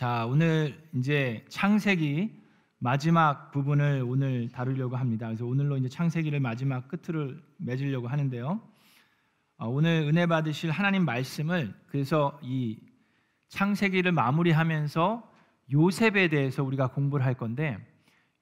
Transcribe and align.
자, 0.00 0.24
오늘 0.24 0.82
이제 0.94 1.44
창세기 1.50 2.30
마지막 2.78 3.50
부분을 3.50 4.02
오늘 4.08 4.48
다루려고 4.48 4.96
합니다. 4.96 5.26
그래서 5.26 5.44
오늘로 5.44 5.76
이제 5.76 5.90
창세기를 5.90 6.40
마지막 6.40 6.88
끝을 6.88 7.38
맺으려고 7.58 8.08
하는데요. 8.08 8.62
어, 9.58 9.68
오늘 9.68 10.06
은혜 10.08 10.24
받으실 10.24 10.70
하나님 10.70 11.04
말씀을 11.04 11.74
그래서 11.86 12.40
이 12.42 12.78
창세기를 13.48 14.12
마무리하면서 14.12 15.30
요셉에 15.70 16.28
대해서 16.28 16.64
우리가 16.64 16.86
공부를 16.86 17.26
할 17.26 17.34
건데 17.34 17.76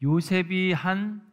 요셉이 0.00 0.72
한 0.72 1.28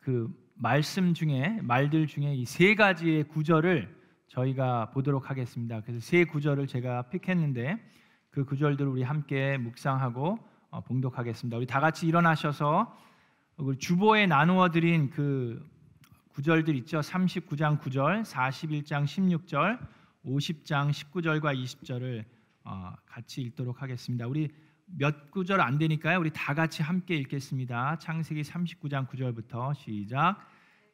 그 0.00 0.28
말씀 0.56 1.14
중에 1.14 1.60
말들 1.62 2.08
중에 2.08 2.34
이 2.34 2.44
세 2.46 2.74
가지의 2.74 3.28
구절을 3.28 3.96
저희가 4.26 4.90
보도록 4.90 5.30
하겠습니다. 5.30 5.82
그래서 5.82 6.00
세 6.00 6.24
구절을 6.24 6.66
제가 6.66 7.10
픽했는데 7.10 7.78
그 8.38 8.44
구절들을 8.44 8.88
우리 8.88 9.02
함께 9.02 9.58
묵상하고 9.58 10.38
어, 10.70 10.80
봉독하겠습니다. 10.82 11.56
우리 11.56 11.66
다 11.66 11.80
같이 11.80 12.06
일어나셔서 12.06 12.96
주보에 13.80 14.28
나누어 14.28 14.70
드린 14.70 15.10
그 15.10 15.68
구절들 16.28 16.76
있죠. 16.76 17.00
39장 17.00 17.80
9절, 17.80 18.22
41장 18.22 19.06
16절, 19.06 19.80
50장 20.24 20.92
19절과 20.92 21.60
20절을 21.64 22.24
어, 22.62 22.92
같이 23.06 23.42
읽도록 23.42 23.82
하겠습니다. 23.82 24.28
우리 24.28 24.48
몇 24.86 25.32
구절 25.32 25.60
안 25.60 25.76
되니까요. 25.76 26.20
우리 26.20 26.30
다 26.32 26.54
같이 26.54 26.80
함께 26.84 27.16
읽겠습니다. 27.16 27.98
창세기 27.98 28.42
39장 28.42 29.08
9절부터 29.08 29.74
시작. 29.74 30.36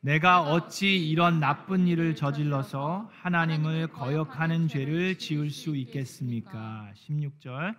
내가 0.04 0.42
어찌 0.42 0.98
이런 1.08 1.41
나쁜 1.41 1.88
일을 1.88 2.14
저질러서 2.14 3.10
하나님을 3.22 3.86
거역하는 3.86 4.69
죄를 4.69 5.16
지을 5.16 5.48
수 5.48 5.74
있겠습니까? 5.77 6.92
16절. 6.94 7.74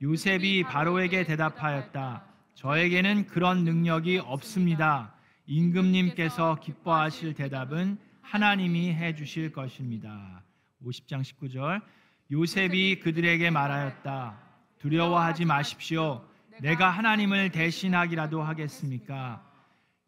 요셉이 0.00 0.62
바로에게 0.62 1.24
대답하였다. 1.24 2.26
저에게는 2.54 3.26
그런 3.26 3.64
능력이 3.64 4.18
없습니다. 4.18 5.16
임금님께서 5.46 6.60
기뻐하실 6.62 7.34
대답은 7.34 7.98
하나님이 8.22 8.94
해 8.94 9.16
주실 9.16 9.50
것입니다. 9.50 10.44
50장 10.80 11.22
19절. 11.22 11.82
요셉이 12.30 13.00
그들에게 13.00 13.50
말하였다. 13.50 14.38
두려워하지 14.78 15.44
마십시오. 15.44 16.24
내가 16.60 16.88
하나님을 16.90 17.50
대신하기라도 17.50 18.44
하겠습니까? 18.44 19.53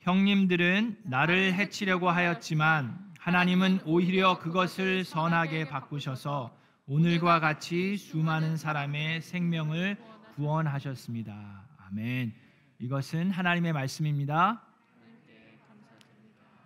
형님들은 0.07 0.99
나를 1.03 1.55
해치려고 1.55 2.11
하였지만 2.11 2.97
하나님은 3.19 3.81
오히려 3.85 4.39
그것을 4.39 5.03
선하게 5.03 5.67
바꾸셔서 5.67 6.57
오늘과 6.87 7.41
같이 7.41 7.97
수많은 7.97 8.57
사람의 8.57 9.21
생명을 9.21 9.97
구원하셨습니다. 10.37 11.65
아멘. 11.89 12.33
이것은 12.79 13.33
하나님의 13.33 13.73
말씀입니다. 13.73 14.63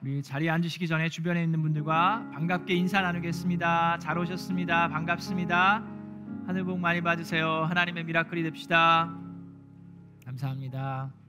우리 0.02 0.22
자리에 0.22 0.50
앉으시기 0.50 0.86
전에 0.86 1.08
주변에 1.08 1.42
있는 1.42 1.62
분들과 1.62 2.28
반갑게 2.34 2.74
인사 2.74 3.00
나누겠습니다. 3.00 4.00
잘 4.00 4.18
오셨습니다. 4.18 4.88
반갑습니다. 4.88 5.82
하늘 6.46 6.64
복 6.64 6.78
많이 6.78 7.00
받으세요. 7.00 7.64
하나님의 7.64 8.04
미라클이 8.04 8.42
됩시다. 8.42 9.16
감사합니다. 10.26 11.19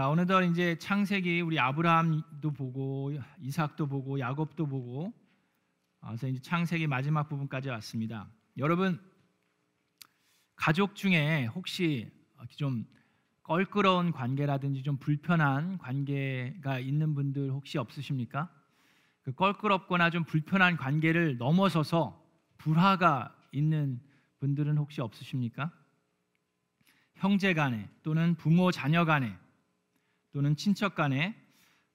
자 0.00 0.08
오늘도 0.08 0.44
이제 0.44 0.78
창세기 0.78 1.42
우리 1.42 1.58
아브라함도 1.58 2.52
보고 2.52 3.12
이삭도 3.42 3.86
보고 3.86 4.18
야곱도 4.18 4.66
보고 4.66 5.12
그래서 6.00 6.26
이제 6.26 6.40
창세기 6.40 6.86
마지막 6.86 7.28
부분까지 7.28 7.68
왔습니다. 7.68 8.26
여러분 8.56 8.98
가족 10.56 10.94
중에 10.94 11.44
혹시 11.54 12.10
좀 12.56 12.86
껄끄러운 13.42 14.10
관계라든지 14.10 14.82
좀 14.82 14.96
불편한 14.96 15.76
관계가 15.76 16.78
있는 16.78 17.14
분들 17.14 17.50
혹시 17.50 17.76
없으십니까? 17.76 18.50
그 19.20 19.34
껄끄럽거나 19.34 20.08
좀 20.08 20.24
불편한 20.24 20.78
관계를 20.78 21.36
넘어서서 21.36 22.26
불화가 22.56 23.36
있는 23.52 24.00
분들은 24.38 24.78
혹시 24.78 25.02
없으십니까? 25.02 25.70
형제 27.16 27.52
간에 27.52 27.86
또는 28.02 28.34
부모 28.36 28.70
자녀 28.70 29.04
간에 29.04 29.36
또는 30.32 30.56
친척 30.56 30.94
간에 30.94 31.34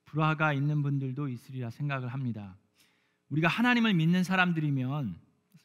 불화가 0.06 0.54
있는 0.54 0.82
분들도 0.82 1.28
있으리라 1.30 1.70
생각을 1.70 2.10
합니다. 2.10 2.58
우리가 3.30 3.48
하나님을 3.48 3.94
믿는 3.94 4.24
사람들이면 4.24 5.20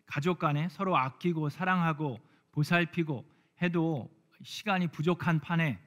가족 0.06 0.38
간에 0.38 0.69
서로 0.70 0.97
아끼고 0.97 1.50
사랑하고 1.50 2.19
보살피고 2.53 3.25
해도 3.62 4.10
시간이 4.42 4.88
부족한 4.88 5.41
판에 5.41 5.78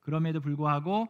그럼에도 0.00 0.40
불구하고 0.40 1.08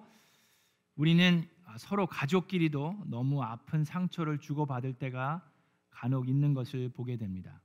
우리는 0.94 1.46
서로 1.78 2.06
가족끼리도 2.06 3.04
너무 3.06 3.42
아픈 3.42 3.84
상처를 3.84 4.38
주고받을 4.38 4.94
때가 4.94 5.42
간혹 5.90 6.28
있는 6.28 6.54
것을 6.54 6.88
보게 6.90 7.16
됩니다. 7.16 7.60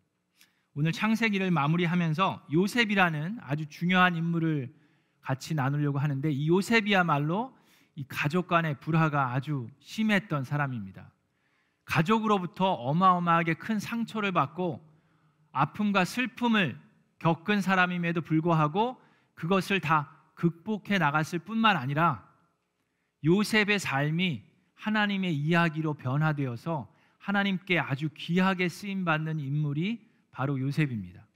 오늘 0.73 0.91
창세기를 0.91 1.51
마무리하면서 1.51 2.47
요셉이라는 2.51 3.39
아주 3.41 3.67
중요한 3.67 4.15
인물을 4.15 4.73
같이 5.21 5.53
나누려고 5.53 5.99
하는데 5.99 6.31
이 6.31 6.47
요셉이야말로 6.47 7.55
이 7.95 8.05
가족 8.07 8.47
간의 8.47 8.79
불화가 8.79 9.33
아주 9.33 9.69
심했던 9.79 10.43
사람입니다. 10.43 11.11
가족으로부터 11.85 12.71
어마어마하게 12.71 13.55
큰 13.55 13.79
상처를 13.79 14.31
받고 14.31 14.81
아픔과 15.51 16.05
슬픔을 16.05 16.79
겪은 17.19 17.61
사람임에도 17.61 18.21
불구하고 18.21 18.99
그것을 19.35 19.79
다 19.79 20.09
극복해 20.35 20.97
나갔을 20.97 21.39
뿐만 21.39 21.77
아니라 21.77 22.27
요셉의 23.23 23.79
삶이 23.79 24.43
하나님의 24.73 25.35
이야기로 25.35 25.93
변화되어서 25.95 26.91
하나님께 27.19 27.77
아주 27.77 28.09
귀하게 28.15 28.67
쓰임 28.67 29.05
받는 29.05 29.39
인물이 29.39 30.09
바로 30.31 30.59
요셉입니다. 30.59 31.27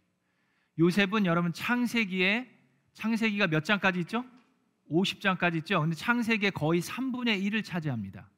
요셉은 0.79 1.25
여러분 1.25 1.53
창세기에 1.53 2.54
창세기가 2.95 3.47
몇 3.47 3.63
장까지 3.63 3.99
있죠? 4.01 4.25
50장까지 4.89 5.57
있죠. 5.57 5.81
근데 5.81 5.95
창세기의 5.95 6.51
거의 6.51 6.81
3분의 6.81 7.43
1을 7.43 7.63
차지합니다. 7.63 8.29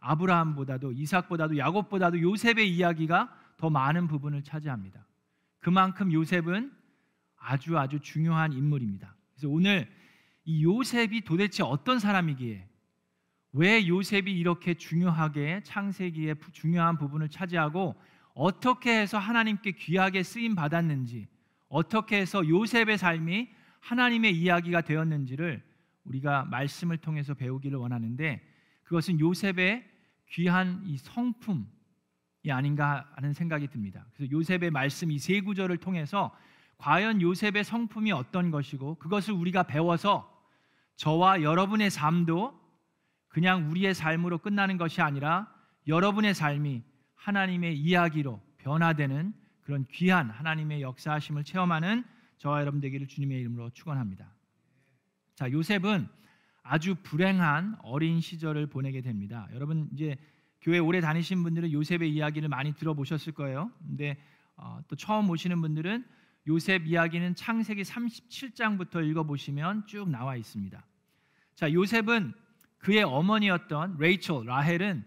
아브라함보다도 0.00 0.92
이삭보다도 0.92 1.58
야곱보다도 1.58 2.20
요셉의 2.20 2.74
이야기가 2.74 3.36
더 3.58 3.68
많은 3.68 4.06
부분을 4.06 4.42
차지합니다. 4.42 5.04
그만큼 5.58 6.12
요셉은 6.12 6.72
아주 7.36 7.78
아주 7.78 8.00
중요한 8.00 8.52
인물입니다. 8.52 9.14
그래서 9.34 9.48
오늘 9.48 9.90
이 10.44 10.64
요셉이 10.64 11.22
도대체 11.22 11.62
어떤 11.62 11.98
사람이기에 11.98 12.66
왜 13.52 13.86
요셉이 13.86 14.32
이렇게 14.32 14.74
중요하게 14.74 15.62
창세기의 15.64 16.36
중요한 16.52 16.96
부분을 16.96 17.28
차지하고 17.28 18.00
어떻게 18.34 19.00
해서 19.00 19.18
하나님께 19.18 19.72
귀하게 19.72 20.22
쓰임 20.22 20.54
받았는지 20.54 21.26
어떻게 21.68 22.18
해서 22.18 22.46
요셉의 22.48 22.96
삶이 22.96 23.48
하나님의 23.80 24.36
이야기가 24.36 24.82
되었는지를 24.82 25.62
우리가 26.04 26.44
말씀을 26.44 26.98
통해서 26.98 27.34
배우기를 27.34 27.78
원하는데 27.78 28.40
그것은 28.84 29.20
요셉의 29.20 29.84
귀한 30.30 30.82
이 30.86 30.96
성품이 30.96 31.64
아닌가 32.50 33.10
하는 33.16 33.32
생각이 33.32 33.68
듭니다. 33.68 34.06
그래서 34.14 34.30
요셉의 34.30 34.70
말씀 34.70 35.10
이 35.10 35.18
세 35.18 35.40
구절을 35.40 35.78
통해서 35.78 36.34
과연 36.78 37.20
요셉의 37.20 37.64
성품이 37.64 38.12
어떤 38.12 38.50
것이고 38.50 38.94
그것을 38.96 39.34
우리가 39.34 39.64
배워서 39.64 40.28
저와 40.96 41.42
여러분의 41.42 41.90
삶도 41.90 42.58
그냥 43.28 43.70
우리의 43.70 43.94
삶으로 43.94 44.38
끝나는 44.38 44.76
것이 44.76 45.00
아니라 45.02 45.52
여러분의 45.86 46.34
삶이 46.34 46.82
하나님의 47.16 47.78
이야기로 47.78 48.40
변화되는 48.58 49.32
그런 49.62 49.86
귀한 49.92 50.30
하나님의 50.30 50.82
역사하심을 50.82 51.44
체험하는 51.44 52.04
저와 52.40 52.62
여러분 52.62 52.80
되기를 52.80 53.06
주님의 53.06 53.38
이름으로 53.40 53.68
축원합니다. 53.70 54.32
자, 55.34 55.50
요셉은 55.50 56.08
아주 56.62 56.94
불행한 57.02 57.76
어린 57.82 58.20
시절을 58.20 58.66
보내게 58.66 59.02
됩니다. 59.02 59.46
여러분 59.52 59.90
이제 59.92 60.16
교회 60.62 60.78
오래 60.78 61.02
다니신 61.02 61.42
분들은 61.42 61.70
요셉의 61.70 62.10
이야기를 62.10 62.48
많이 62.48 62.74
들어보셨을 62.74 63.34
거예요. 63.34 63.70
근데 63.86 64.16
어, 64.56 64.80
또 64.88 64.96
처음 64.96 65.28
오시는 65.28 65.60
분들은 65.60 66.04
요셉 66.46 66.86
이야기는 66.86 67.34
창세기 67.34 67.82
37장부터 67.82 69.06
읽어보시면 69.06 69.86
쭉 69.86 70.08
나와 70.08 70.36
있습니다. 70.36 70.82
자, 71.54 71.72
요셉은 71.72 72.32
그의 72.78 73.02
어머니였던 73.02 73.98
레이첼, 73.98 74.46
라헬은 74.46 75.04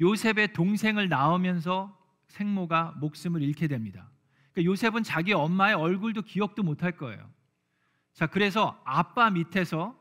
요셉의 0.00 0.52
동생을 0.52 1.08
낳으면서 1.08 1.96
생모가 2.26 2.96
목숨을 2.98 3.42
잃게 3.42 3.68
됩니다. 3.68 4.10
그러니까 4.54 4.70
요셉은 4.70 5.02
자기 5.02 5.32
엄마의 5.32 5.74
얼굴도 5.74 6.22
기억도 6.22 6.62
못할 6.62 6.92
거예요. 6.92 7.28
자, 8.12 8.26
그래서 8.28 8.80
아빠 8.84 9.28
밑에서 9.28 9.98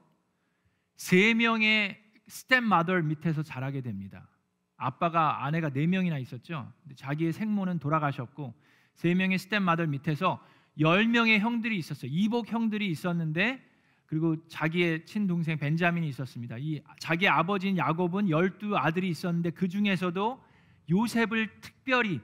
세 0.96 1.34
명의 1.34 2.00
stepmother 2.28 3.01
밑에서 3.02 3.42
자라게 3.42 3.82
됩니다. 3.82 4.30
아빠가 4.78 5.46
아내가 5.46 5.70
네 5.70 5.88
명이나 5.88 6.20
있었죠. 6.20 6.72
자기의 6.96 7.34
생모는 7.34 7.80
돌아가셨고 7.80 8.54
세 8.94 9.14
명의 9.16 9.40
스텝마들 9.40 9.88
밑에서 9.88 10.40
열 10.80 11.08
명의 11.08 11.40
형들이 11.40 11.78
있었어요. 11.78 12.12
이복 12.14 12.52
형들이 12.52 12.90
있었는데 12.90 13.64
그리고 14.06 14.48
자기의 14.48 15.06
친동생 15.06 15.58
벤자민이 15.58 16.08
있었습니다. 16.10 16.58
이 16.60 16.82
자기 17.00 17.28
아버지인 17.28 17.78
야곱은 17.78 18.30
열두 18.30 18.78
아들이 18.78 19.10
있었는데 19.10 19.52
그 19.52 19.68
중에서도 19.68 20.44
요셉을 20.90 21.60
특별히 21.62 22.22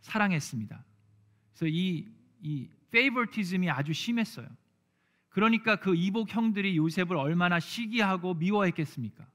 사랑했습니다. 0.00 0.82
그래서 1.60 1.66
이, 1.76 2.06
이 2.40 2.68
페이버티즘이 2.90 3.68
아주 3.68 3.92
심했어요. 3.92 4.48
그러니까 5.28 5.76
그 5.76 5.94
이복 5.94 6.34
형들이 6.34 6.76
요셉을 6.78 7.16
얼마나 7.16 7.60
시기하고 7.60 8.32
미워했겠습니까? 8.34 9.26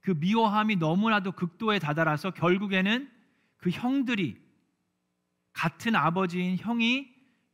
그 0.00 0.12
미워함이 0.12 0.76
너무나도 0.76 1.32
극도에 1.32 1.78
다다라서 1.78 2.30
결국에는 2.30 3.10
그 3.58 3.68
형들이 3.68 4.42
같은 5.52 5.94
아버지인 5.94 6.56
형이 6.56 7.06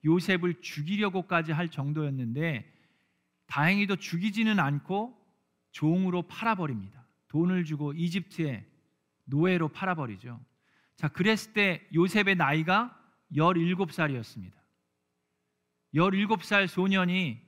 요셉을 0.05 0.61
죽이려고까지 0.61 1.51
할 1.51 1.69
정도였는데 1.69 2.73
다행히도 3.47 3.97
죽이지는 3.97 4.61
않고 4.61 5.21
종으로 5.73 6.23
팔아버립니다. 6.23 7.05
돈을 7.29 7.65
주고 7.65 7.93
이집트에 7.93 8.65
노예로 9.25 9.69
팔아버리죠. 9.69 10.41
자, 10.95 11.09
그랬을 11.09 11.53
때 11.53 11.87
요셉의 11.93 12.37
나이가 12.37 12.97
17살이었습니다. 13.35 14.53
17살 15.95 16.67
소년이 16.67 17.41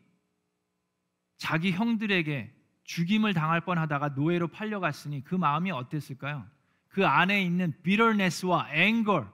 자기 1.36 1.72
형들에게 1.72 2.52
죽임을 2.84 3.34
당할 3.34 3.60
뻔하다가 3.60 4.10
노예로 4.10 4.48
팔려갔으니 4.48 5.24
그 5.24 5.34
마음이 5.34 5.70
어땠을까요? 5.70 6.46
그 6.88 7.06
안에 7.06 7.42
있는 7.42 7.72
bitterness와 7.82 8.68
anger, 8.74 9.26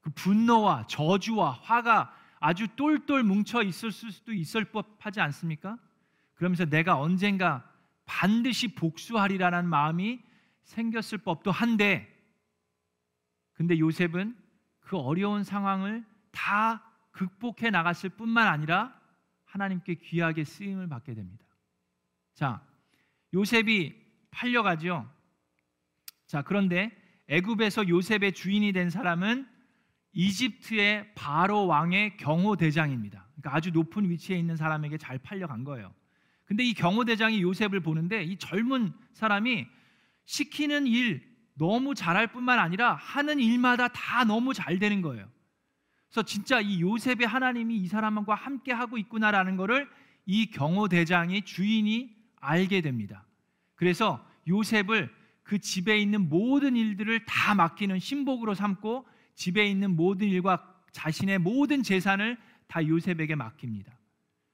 그 0.00 0.10
분노와 0.10 0.86
저주와 0.86 1.52
화가 1.62 2.14
아주 2.38 2.68
똘똘 2.76 3.22
뭉쳐 3.22 3.62
있을 3.62 3.90
수도 3.90 4.32
있을 4.32 4.64
법하지 4.66 5.20
않습니까? 5.20 5.78
그러면서 6.34 6.64
내가 6.64 6.98
언젠가 6.98 7.68
반드시 8.04 8.68
복수하리라는 8.68 9.68
마음이 9.68 10.20
생겼을 10.64 11.18
법도 11.18 11.50
한데 11.50 12.12
근데 13.52 13.78
요셉은 13.78 14.36
그 14.86 14.96
어려운 14.96 15.42
상황을 15.42 16.04
다 16.30 16.82
극복해 17.10 17.70
나갔을 17.70 18.08
뿐만 18.08 18.46
아니라 18.46 18.94
하나님께 19.44 19.96
귀하게 19.96 20.44
쓰임을 20.44 20.88
받게 20.88 21.14
됩니다. 21.14 21.44
자, 22.34 22.62
요셉이 23.34 23.94
팔려가죠. 24.30 25.10
자, 26.26 26.42
그런데 26.42 26.96
애굽에서 27.26 27.88
요셉의 27.88 28.32
주인이 28.32 28.72
된 28.72 28.88
사람은 28.88 29.48
이집트의 30.12 31.14
바로 31.14 31.66
왕의 31.66 32.16
경호 32.18 32.54
대장입니다. 32.56 33.26
그러니까 33.34 33.56
아주 33.56 33.72
높은 33.72 34.08
위치에 34.08 34.38
있는 34.38 34.56
사람에게 34.56 34.98
잘 34.98 35.18
팔려간 35.18 35.64
거예요. 35.64 35.92
근데 36.44 36.62
이 36.62 36.74
경호 36.74 37.04
대장이 37.04 37.42
요셉을 37.42 37.80
보는데 37.80 38.22
이 38.22 38.36
젊은 38.36 38.92
사람이 39.14 39.66
시키는 40.26 40.86
일 40.86 41.35
너무 41.58 41.94
잘할 41.94 42.28
뿐만 42.28 42.58
아니라 42.58 42.94
하는 42.94 43.40
일마다 43.40 43.88
다 43.88 44.24
너무 44.24 44.54
잘 44.54 44.78
되는 44.78 45.02
거예요. 45.02 45.28
그래서 46.08 46.22
진짜 46.22 46.60
이 46.60 46.80
요셉의 46.80 47.26
하나님이 47.26 47.76
이 47.76 47.88
사람과 47.88 48.34
함께 48.34 48.72
하고 48.72 48.98
있구나라는 48.98 49.56
것을 49.56 49.88
이 50.26 50.50
경호 50.50 50.88
대장이 50.88 51.42
주인이 51.42 52.14
알게 52.40 52.80
됩니다. 52.80 53.24
그래서 53.74 54.24
요셉을 54.48 55.14
그 55.42 55.58
집에 55.58 55.98
있는 55.98 56.28
모든 56.28 56.76
일들을 56.76 57.24
다 57.24 57.54
맡기는 57.54 57.98
신복으로 57.98 58.54
삼고 58.54 59.06
집에 59.34 59.66
있는 59.66 59.94
모든 59.94 60.28
일과 60.28 60.74
자신의 60.92 61.38
모든 61.38 61.82
재산을 61.82 62.38
다 62.66 62.84
요셉에게 62.86 63.34
맡깁니다. 63.34 63.92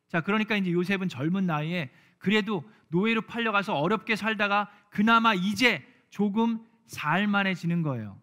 자, 0.09 0.21
그러니까 0.21 0.57
이제 0.57 0.71
요셉은 0.71 1.09
젊은 1.09 1.47
나이에 1.47 1.91
그래도 2.19 2.69
노예로 2.89 3.23
팔려가서 3.23 3.75
어렵게 3.75 4.17
살다가 4.17 4.71
그나마 4.91 5.35
이제 5.35 5.87
조금 6.11 6.61
살만해지는 6.93 7.83
거예요. 7.83 8.21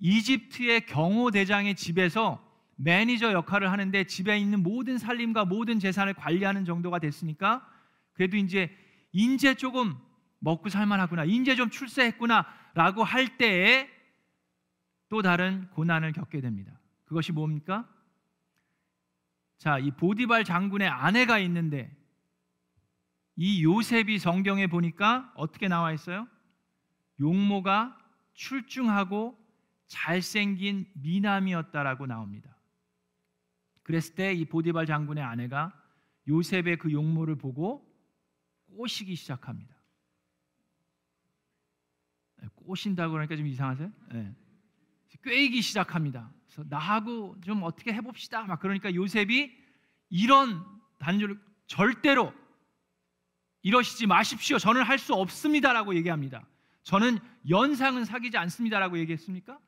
이집트의 0.00 0.86
경호 0.86 1.30
대장의 1.30 1.74
집에서 1.74 2.42
매니저 2.76 3.32
역할을 3.32 3.70
하는데 3.70 4.04
집에 4.04 4.38
있는 4.38 4.62
모든 4.62 4.98
살림과 4.98 5.44
모든 5.44 5.78
재산을 5.78 6.14
관리하는 6.14 6.64
정도가 6.64 6.98
됐으니까 6.98 7.66
그래도 8.12 8.36
이제 8.36 8.76
인제 9.12 9.54
조금 9.54 9.96
먹고 10.40 10.68
살만하구나, 10.68 11.24
인제 11.24 11.56
좀 11.56 11.70
출세했구나라고 11.70 13.04
할 13.04 13.36
때에 13.36 13.88
또 15.08 15.22
다른 15.22 15.68
고난을 15.70 16.12
겪게 16.12 16.40
됩니다. 16.40 16.78
그것이 17.04 17.32
뭡니까? 17.32 17.88
자, 19.58 19.78
이 19.78 19.90
보디발 19.92 20.44
장군의 20.44 20.88
아내가 20.88 21.38
있는데 21.38 21.96
이 23.36 23.64
요셉이 23.64 24.18
성경에 24.18 24.66
보니까 24.66 25.32
어떻게 25.36 25.68
나와 25.68 25.92
있어요? 25.92 26.28
용모가 27.20 27.98
출중하고 28.34 29.38
잘생긴 29.86 30.90
미남이었다라고 30.94 32.06
나옵니다. 32.06 32.56
그랬을 33.82 34.14
때 34.14 34.34
이 34.34 34.44
보디발 34.44 34.86
장군의 34.86 35.22
아내가 35.22 35.72
요셉의 36.26 36.78
그 36.78 36.90
용모를 36.90 37.36
보고 37.36 37.86
꼬시기 38.76 39.14
시작합니다. 39.14 39.74
네, 42.40 42.48
꼬신다고 42.54 43.12
그러니까 43.12 43.36
좀 43.36 43.46
이상하세요? 43.46 43.92
네. 44.12 44.34
꿰기 45.22 45.62
시작합니다. 45.62 46.30
그래서 46.46 46.64
나하고 46.68 47.40
좀 47.40 47.62
어떻게 47.62 47.92
해봅시다. 47.92 48.44
막 48.44 48.60
그러니까 48.60 48.94
요셉이 48.94 49.56
이런 50.10 50.62
단조를 50.98 51.40
절대로 51.66 52.34
이러시지 53.62 54.06
마십시오. 54.06 54.58
저는 54.58 54.82
할 54.82 54.98
수 54.98 55.14
없습니다라고 55.14 55.94
얘기합니다. 55.94 56.46
저는 56.84 57.18
연상은 57.48 58.04
사귀지 58.04 58.36
않습니다라고 58.36 58.98
얘기했습니까? 58.98 59.58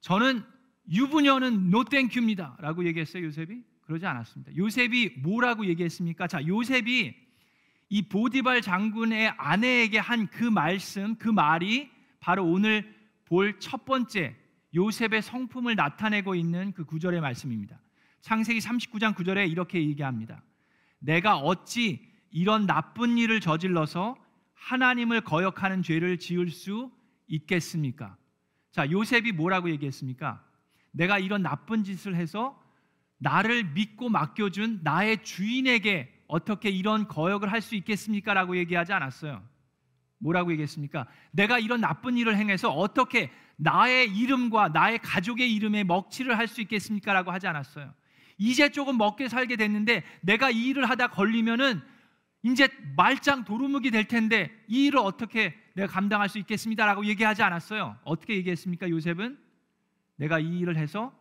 저는 0.00 0.42
유부녀는 0.90 1.70
노땡큐입니다 1.70 2.56
라고 2.60 2.84
얘기했어요 2.86 3.24
요셉이 3.26 3.62
그러지 3.82 4.06
않았습니다. 4.06 4.56
요셉이 4.56 5.16
뭐라고 5.18 5.66
얘기했습니까? 5.66 6.26
자 6.26 6.44
요셉이 6.46 7.14
이 7.92 8.02
보디발 8.02 8.62
장군의 8.62 9.34
아내에게 9.36 9.98
한 9.98 10.28
그 10.28 10.44
말씀 10.44 11.16
그 11.16 11.28
말이 11.28 11.90
바로 12.20 12.44
오늘 12.46 12.94
볼 13.24 13.58
첫 13.58 13.84
번째 13.84 14.36
요셉의 14.74 15.22
성품을 15.22 15.74
나타내고 15.74 16.36
있는 16.36 16.72
그 16.72 16.84
구절의 16.84 17.20
말씀입니다. 17.20 17.80
창세기 18.20 18.60
39장 18.60 19.14
9절에 19.16 19.50
이렇게 19.50 19.80
얘기합니다. 19.80 20.42
내가 21.00 21.38
어찌 21.38 22.08
이런 22.30 22.66
나쁜 22.66 23.18
일을 23.18 23.40
저질러서 23.40 24.14
하나님을 24.60 25.22
거역하는 25.22 25.82
죄를 25.82 26.18
지을 26.18 26.50
수 26.50 26.90
있겠습니까? 27.26 28.16
자, 28.70 28.88
요셉이 28.90 29.32
뭐라고 29.32 29.70
얘기했습니까? 29.70 30.44
내가 30.92 31.18
이런 31.18 31.42
나쁜 31.42 31.82
짓을 31.82 32.14
해서 32.14 32.60
나를 33.18 33.64
믿고 33.72 34.08
맡겨준 34.08 34.80
나의 34.82 35.22
주인에게 35.22 36.24
어떻게 36.26 36.70
이런 36.70 37.08
거역을 37.08 37.50
할 37.50 37.60
수 37.60 37.74
있겠습니까? 37.74 38.34
라고 38.34 38.56
얘기하지 38.56 38.92
않았어요. 38.92 39.42
뭐라고 40.18 40.52
얘기했습니까? 40.52 41.06
내가 41.32 41.58
이런 41.58 41.80
나쁜 41.80 42.16
일을 42.16 42.36
행해서 42.36 42.70
어떻게 42.70 43.30
나의 43.56 44.14
이름과 44.16 44.68
나의 44.68 44.98
가족의 45.00 45.52
이름에 45.54 45.84
먹칠을 45.84 46.36
할 46.38 46.46
수 46.46 46.60
있겠습니까? 46.60 47.12
라고 47.12 47.30
하지 47.32 47.46
않았어요. 47.46 47.92
이제 48.38 48.70
조금 48.70 48.96
먹게 48.96 49.28
살게 49.28 49.56
됐는데 49.56 50.02
내가 50.22 50.50
이 50.50 50.66
일을 50.68 50.88
하다 50.88 51.08
걸리면은 51.08 51.82
이제 52.42 52.68
말짱 52.96 53.44
도루묵이 53.44 53.90
될 53.90 54.08
텐데 54.08 54.50
이 54.66 54.86
일을 54.86 55.00
어떻게 55.00 55.54
내가 55.74 55.92
감당할 55.92 56.28
수 56.28 56.38
있겠습니다라고 56.38 57.04
얘기하지 57.06 57.42
않았어요. 57.42 57.98
어떻게 58.04 58.34
얘기했습니까? 58.36 58.88
요셉은 58.88 59.38
내가 60.16 60.38
이 60.38 60.58
일을 60.58 60.76
해서 60.76 61.14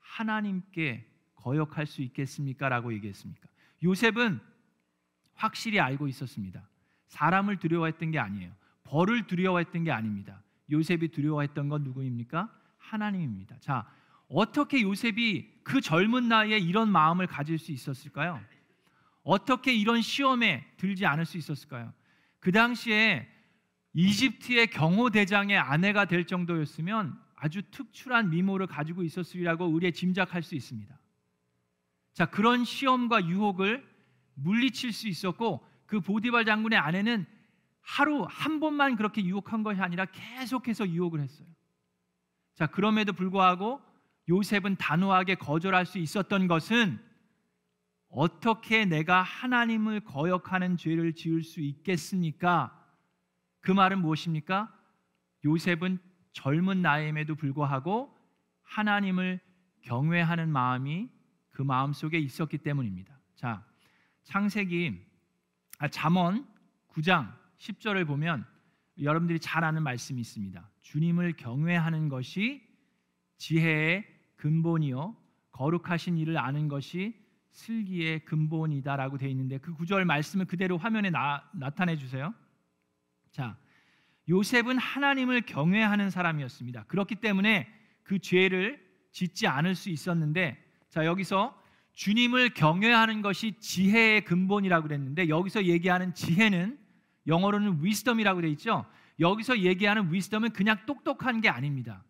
하나님께 0.00 1.06
거역할 1.36 1.86
수 1.86 2.02
있겠습니까라고 2.02 2.92
얘기했습니까? 2.94 3.48
요셉은 3.82 4.40
확실히 5.34 5.80
알고 5.80 6.08
있었습니다. 6.08 6.66
사람을 7.06 7.58
두려워했던 7.58 8.10
게 8.10 8.18
아니에요. 8.18 8.52
벌을 8.84 9.26
두려워했던 9.26 9.84
게 9.84 9.90
아닙니다. 9.90 10.42
요셉이 10.70 11.08
두려워했던 11.08 11.68
건 11.68 11.84
누구입니까? 11.84 12.50
하나님입니다. 12.78 13.56
자, 13.60 13.86
어떻게 14.28 14.82
요셉이 14.82 15.60
그 15.62 15.80
젊은 15.80 16.28
나이에 16.28 16.58
이런 16.58 16.90
마음을 16.90 17.26
가질 17.26 17.58
수 17.58 17.72
있었을까요? 17.72 18.40
어떻게 19.24 19.74
이런 19.74 20.02
시험에 20.02 20.64
들지 20.76 21.06
않을 21.06 21.24
수 21.26 21.36
있었을까요? 21.38 21.92
그 22.38 22.52
당시에 22.52 23.26
이집트의 23.94 24.68
경호 24.68 25.10
대장의 25.10 25.58
아내가 25.58 26.04
될 26.04 26.26
정도였으면 26.26 27.18
아주 27.34 27.62
특출한 27.70 28.30
미모를 28.30 28.66
가지고 28.66 29.02
있었으리라고 29.02 29.66
우리의 29.66 29.92
짐작할 29.92 30.42
수 30.42 30.54
있습니다. 30.54 30.98
자, 32.12 32.26
그런 32.26 32.64
시험과 32.64 33.26
유혹을 33.26 33.84
물리칠 34.34 34.92
수 34.92 35.08
있었고 35.08 35.66
그 35.86 36.00
보디발 36.00 36.44
장군의 36.44 36.78
아내는 36.78 37.26
하루 37.80 38.26
한 38.28 38.60
번만 38.60 38.96
그렇게 38.96 39.22
유혹한 39.22 39.62
것이 39.62 39.80
아니라 39.80 40.06
계속해서 40.06 40.88
유혹을 40.88 41.20
했어요. 41.20 41.48
자, 42.54 42.66
그럼에도 42.66 43.12
불구하고 43.12 43.80
요셉은 44.28 44.76
단호하게 44.76 45.34
거절할 45.36 45.86
수 45.86 45.98
있었던 45.98 46.46
것은 46.46 46.98
어떻게 48.14 48.84
내가 48.84 49.22
하나님을 49.22 50.00
거역하는 50.00 50.76
죄를 50.76 51.14
지을 51.14 51.42
수 51.42 51.60
있겠습니까? 51.60 52.80
그 53.60 53.72
말은 53.72 54.00
무엇입니까? 54.00 54.72
요셉은 55.44 55.98
젊은 56.32 56.80
나이임에도 56.80 57.34
불구하고 57.34 58.16
하나님을 58.62 59.40
경외하는 59.82 60.48
마음이 60.48 61.10
그 61.50 61.62
마음 61.62 61.92
속에 61.92 62.18
있었기 62.18 62.58
때문입니다. 62.58 63.18
자, 63.34 63.66
창세기 64.22 65.04
아, 65.80 65.88
잠언 65.88 66.46
9장 66.90 67.34
10절을 67.58 68.06
보면 68.06 68.46
여러분들이 69.02 69.40
잘 69.40 69.64
아는 69.64 69.82
말씀이 69.82 70.20
있습니다. 70.20 70.70
주님을 70.82 71.32
경외하는 71.36 72.08
것이 72.08 72.62
지혜의 73.38 74.06
근본이요 74.36 75.16
거룩하신 75.50 76.16
일을 76.16 76.38
아는 76.38 76.68
것이 76.68 77.23
슬기의 77.54 78.24
근본이다라고 78.24 79.16
되어 79.16 79.28
있는데 79.30 79.58
그 79.58 79.72
구절 79.74 80.04
말씀을 80.04 80.44
그대로 80.44 80.76
화면에 80.76 81.10
나, 81.10 81.48
나타내 81.52 81.96
주세요. 81.96 82.34
자, 83.30 83.56
요셉은 84.28 84.76
하나님을 84.76 85.42
경외하는 85.42 86.10
사람이었습니다. 86.10 86.84
그렇기 86.84 87.16
때문에 87.16 87.68
그 88.02 88.18
죄를 88.18 88.84
짓지 89.12 89.46
않을 89.46 89.76
수 89.76 89.88
있었는데 89.88 90.62
자, 90.90 91.06
여기서 91.06 91.60
주님을 91.92 92.54
경외하는 92.54 93.22
것이 93.22 93.52
지혜의 93.60 94.24
근본이라고 94.24 94.88
그랬는데 94.88 95.28
여기서 95.28 95.64
얘기하는 95.66 96.12
지혜는 96.12 96.76
영어로는 97.28 97.82
wisdom이라고 97.82 98.40
돼 98.40 98.48
있죠. 98.50 98.84
여기서 99.20 99.60
얘기하는 99.60 100.10
wisdom은 100.10 100.50
그냥 100.50 100.76
똑똑한 100.86 101.40
게 101.40 101.48
아닙니다. 101.48 102.02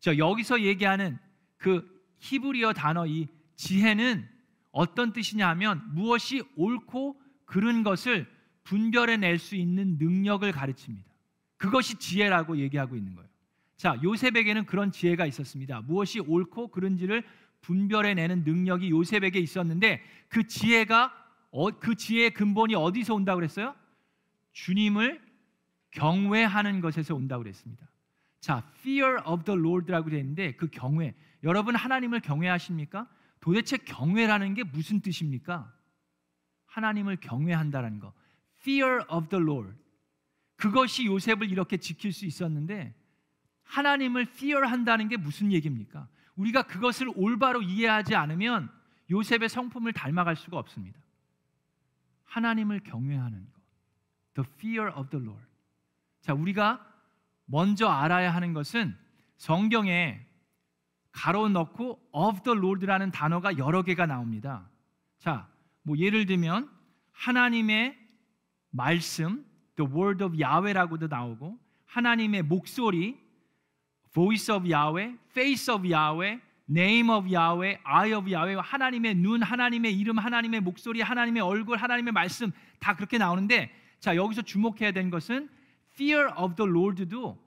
자, 0.00 0.18
여기서 0.18 0.62
얘기하는 0.62 1.16
그 1.58 1.88
히브리어 2.18 2.72
단어 2.72 3.06
이 3.06 3.28
지혜는 3.54 4.31
어떤 4.72 5.12
뜻이냐 5.12 5.48
하면 5.50 5.82
무엇이 5.94 6.42
옳고 6.56 7.20
그른 7.44 7.82
것을 7.82 8.26
분별해 8.64 9.18
낼 9.18 9.38
수 9.38 9.54
있는 9.56 9.98
능력을 9.98 10.50
가르칩니다. 10.50 11.10
그것이 11.56 11.96
지혜라고 11.98 12.56
얘기하고 12.58 12.96
있는 12.96 13.14
거예요. 13.14 13.28
자, 13.76 13.98
요셉에게는 14.02 14.66
그런 14.66 14.90
지혜가 14.90 15.26
있었습니다. 15.26 15.80
무엇이 15.82 16.20
옳고 16.20 16.68
그른지를 16.68 17.24
분별해 17.60 18.14
내는 18.14 18.44
능력이 18.44 18.90
요셉에게 18.90 19.38
있었는데 19.38 20.02
그 20.28 20.46
지혜가 20.46 21.12
어, 21.50 21.70
그 21.70 21.94
지혜의 21.94 22.32
근본이 22.32 22.74
어디서 22.74 23.14
온다고 23.14 23.36
그랬어요? 23.36 23.74
주님을 24.52 25.20
경외하는 25.90 26.80
것에서 26.80 27.14
온다고 27.14 27.42
그랬습니다. 27.42 27.86
자, 28.40 28.62
fear 28.78 29.18
of 29.26 29.44
the 29.44 29.58
Lord라고 29.58 30.10
되어 30.10 30.18
있는데 30.20 30.52
그 30.52 30.68
경외. 30.68 31.14
여러분 31.44 31.74
하나님을 31.76 32.20
경외하십니까? 32.20 33.06
도대체 33.42 33.76
경외라는 33.76 34.54
게 34.54 34.62
무슨 34.62 35.00
뜻입니까? 35.00 35.70
하나님을 36.66 37.16
경외한다라는 37.16 37.98
거. 37.98 38.14
fear 38.60 39.00
of 39.10 39.28
the 39.28 39.42
Lord. 39.42 39.76
그것이 40.54 41.06
요셉을 41.06 41.50
이렇게 41.50 41.76
지킬 41.76 42.12
수 42.12 42.24
있었는데 42.24 42.94
하나님을 43.64 44.22
fear 44.22 44.64
한다는 44.64 45.08
게 45.08 45.16
무슨 45.16 45.50
얘기입니까? 45.50 46.08
우리가 46.36 46.62
그것을 46.62 47.10
올바로 47.16 47.62
이해하지 47.62 48.14
않으면 48.14 48.70
요셉의 49.10 49.48
성품을 49.48 49.92
닮아갈 49.92 50.36
수가 50.36 50.56
없습니다. 50.58 51.00
하나님을 52.22 52.80
경외하는 52.84 53.44
것. 53.50 53.60
The 54.34 54.48
fear 54.54 54.92
of 54.96 55.10
the 55.10 55.22
Lord. 55.24 55.44
자, 56.20 56.32
우리가 56.32 56.88
먼저 57.46 57.88
알아야 57.88 58.32
하는 58.32 58.52
것은 58.52 58.96
성경에 59.36 60.24
가로 61.12 61.48
넣고 61.48 62.00
of 62.12 62.42
the 62.42 62.58
Lord라는 62.58 63.10
단어가 63.10 63.56
여러 63.58 63.82
개가 63.82 64.06
나옵니다. 64.06 64.68
자, 65.18 65.48
뭐 65.82 65.96
예를 65.96 66.26
들면 66.26 66.68
하나님의 67.12 67.96
말씀, 68.70 69.44
the 69.76 69.90
word 69.90 70.24
of 70.24 70.42
Yahweh라고도 70.42 71.08
나오고 71.08 71.58
하나님의 71.86 72.42
목소리, 72.42 73.20
voice 74.12 74.54
of 74.54 74.70
Yahweh, 74.70 75.16
face 75.30 75.72
of 75.72 75.86
Yahweh, 75.86 76.40
name 76.68 77.10
of 77.10 77.28
Yahweh, 77.28 77.78
eye 77.84 78.14
of 78.14 78.32
Yahweh, 78.32 78.60
하나님의 78.62 79.14
눈, 79.16 79.42
하나님의 79.42 79.96
이름, 79.96 80.18
하나님의 80.18 80.60
목소리, 80.60 81.02
하나님의 81.02 81.42
얼굴, 81.42 81.76
하나님의 81.76 82.12
말씀 82.12 82.50
다 82.78 82.96
그렇게 82.96 83.18
나오는데 83.18 83.70
자, 84.00 84.16
여기서 84.16 84.42
주목해야 84.42 84.92
되는 84.92 85.10
것은 85.10 85.48
fear 85.92 86.30
of 86.36 86.56
the 86.56 86.68
Lord도 86.68 87.38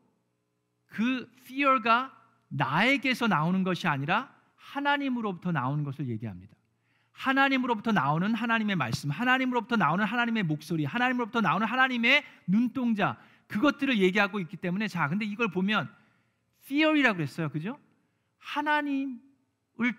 그 0.86 1.30
fear가 1.40 2.15
나에게서 2.56 3.28
나오는 3.28 3.64
것이 3.64 3.88
아니라 3.88 4.34
하나님으로부터 4.56 5.52
나오는 5.52 5.84
것을 5.84 6.08
얘기합니다. 6.10 6.56
하나님으로부터 7.12 7.92
나오는 7.92 8.34
하나님의 8.34 8.76
말씀, 8.76 9.10
하나님으로부터 9.10 9.78
나오는 9.78 10.04
하나님의 10.04 10.44
목소리, 10.44 10.84
하나님으로부터 10.86 11.42
나오는 11.42 11.66
하나님의 11.66 12.24
눈동자 12.48 13.18
그것들을 13.48 14.00
얘기하고 14.00 14.40
있기 14.40 14.58
때문에 14.58 14.88
자, 14.88 15.08
근데 15.08 15.26
이걸 15.26 15.50
보면 15.50 15.90
fear이라고 16.64 17.18
그랬어요. 17.18 17.50
그죠? 17.50 17.80
하나님을 18.40 19.20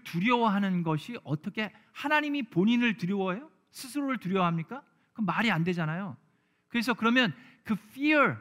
두려워하는 0.05 0.83
것이 0.83 1.19
어떻게 1.25 1.73
하나님이 1.93 2.45
본인을 2.45 2.97
두려워해요? 2.97 3.51
스스로를 3.71 4.19
두려워합니까? 4.19 4.83
그럼 5.13 5.27
말이 5.27 5.51
안 5.51 5.65
되잖아요. 5.65 6.17
그래서 6.69 6.93
그러면 6.93 7.35
그 7.65 7.75
fear 7.91 8.37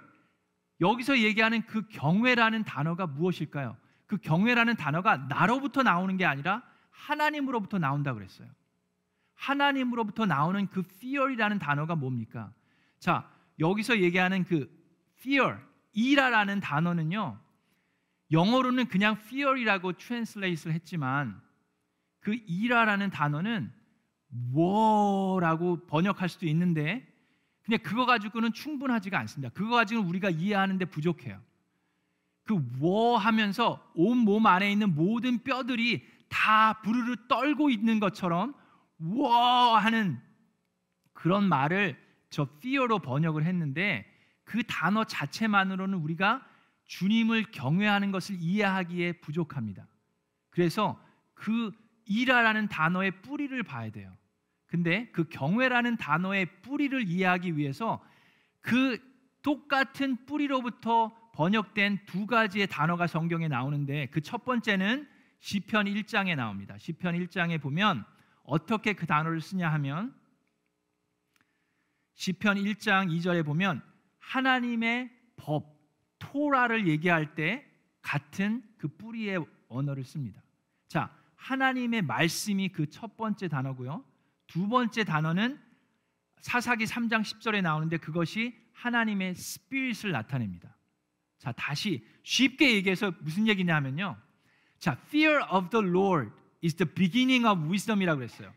여기서 0.81 1.19
얘기하는 1.19 1.65
그 1.65 1.87
경외라는 1.87 2.63
단어가 2.65 3.07
무엇일까요? 3.07 3.77
그 4.07 4.17
경외라는 4.17 4.75
단어가 4.75 5.17
나로부터 5.17 5.83
나오는 5.83 6.15
게 6.17 6.25
아니라 6.25 6.63
하나님으로부터 6.91 7.79
나온다 7.79 8.13
그랬어요. 8.13 8.47
하나님으로부터 9.35 10.25
나오는 10.25 10.67
그 10.67 10.79
fear이라는 10.79 11.59
단어가 11.59 11.95
뭡니까? 11.95 12.53
자, 12.99 13.29
여기서 13.59 13.99
얘기하는 13.99 14.43
그 14.43 14.69
fear, 15.19 15.57
이라라는 15.93 16.59
단어는요. 16.59 17.39
영어로는 18.31 18.87
그냥 18.87 19.13
fear이라고 19.13 19.93
translate를 19.93 20.73
했지만 20.73 21.41
그 22.19 22.35
이라라는 22.47 23.11
단어는 23.11 23.71
뭐라고 24.27 25.85
번역할 25.85 26.27
수도 26.27 26.45
있는데 26.47 27.07
근데 27.63 27.77
그거 27.77 28.05
가지고는 28.05 28.53
충분하지가 28.53 29.17
않습니다. 29.19 29.53
그거 29.53 29.75
가지고는 29.75 30.07
우리가 30.09 30.29
이해하는데 30.29 30.85
부족해요. 30.85 31.41
그 32.45 32.55
워 32.79 33.17
하면서 33.17 33.83
온 33.95 34.17
몸 34.19 34.45
안에 34.45 34.71
있는 34.71 34.95
모든 34.95 35.39
뼈들이 35.43 36.05
다 36.29 36.81
부르르 36.81 37.27
떨고 37.27 37.69
있는 37.69 37.99
것처럼 37.99 38.53
워 38.99 39.75
하는 39.77 40.19
그런 41.13 41.47
말을 41.49 41.97
저 42.29 42.47
fear로 42.57 42.99
번역을 42.99 43.43
했는데 43.45 44.05
그 44.43 44.63
단어 44.63 45.03
자체만으로는 45.03 45.97
우리가 45.97 46.45
주님을 46.85 47.45
경외하는 47.51 48.11
것을 48.11 48.35
이해하기에 48.39 49.13
부족합니다. 49.13 49.87
그래서 50.51 51.01
그 51.33 51.71
이라라는 52.05 52.67
단어의 52.67 53.21
뿌리를 53.21 53.61
봐야 53.63 53.89
돼요. 53.91 54.15
근데 54.67 55.09
그 55.11 55.23
경외라는 55.29 55.97
단어의 55.97 56.61
뿌리를 56.61 57.07
이해하기 57.07 57.57
위해서 57.57 58.03
그 58.61 58.99
똑같은 59.41 60.25
뿌리로부터 60.25 61.15
번역된 61.35 62.05
두 62.05 62.25
가지의 62.25 62.67
단어가 62.67 63.07
성경에 63.07 63.47
나오는데 63.47 64.07
그 64.07 64.21
첫 64.21 64.45
번째는 64.45 65.07
시편 65.39 65.85
1장에 65.85 66.35
나옵니다. 66.35 66.77
시편 66.77 67.15
1장에 67.15 67.61
보면 67.61 68.03
어떻게 68.43 68.93
그 68.93 69.05
단어를 69.05 69.41
쓰냐 69.41 69.71
하면 69.73 70.15
시편 72.15 72.57
1장 72.57 73.09
2절에 73.11 73.45
보면 73.45 73.83
하나님의 74.19 75.11
법 75.35 75.75
토라를 76.19 76.87
얘기할 76.87 77.35
때 77.35 77.65
같은 78.01 78.63
그 78.77 78.87
뿌리의 78.87 79.45
언어를 79.67 80.03
씁니다. 80.05 80.41
자, 80.87 81.13
하나님의 81.35 82.01
말씀이 82.03 82.69
그 82.69 82.87
첫 82.89 83.17
번째 83.17 83.47
단어고요. 83.49 84.03
두 84.47 84.67
번째 84.69 85.03
단어는 85.03 85.59
사사기 86.39 86.85
3장 86.85 87.21
10절에 87.21 87.61
나오는데 87.61 87.97
그것이 87.97 88.55
하나님의 88.73 89.35
스피릿을 89.35 90.11
나타냅니다. 90.11 90.74
자, 91.37 91.51
다시 91.51 92.05
쉽게 92.23 92.75
얘기해서 92.75 93.13
무슨 93.21 93.47
얘기냐 93.47 93.75
하면요. 93.75 94.17
자, 94.79 94.97
fear 95.07 95.41
of 95.51 95.69
the 95.69 95.85
Lord 95.85 96.31
is 96.63 96.75
the 96.75 96.91
beginning 96.91 97.45
of 97.47 97.69
wisdom이라고 97.69 98.19
그랬어요. 98.19 98.53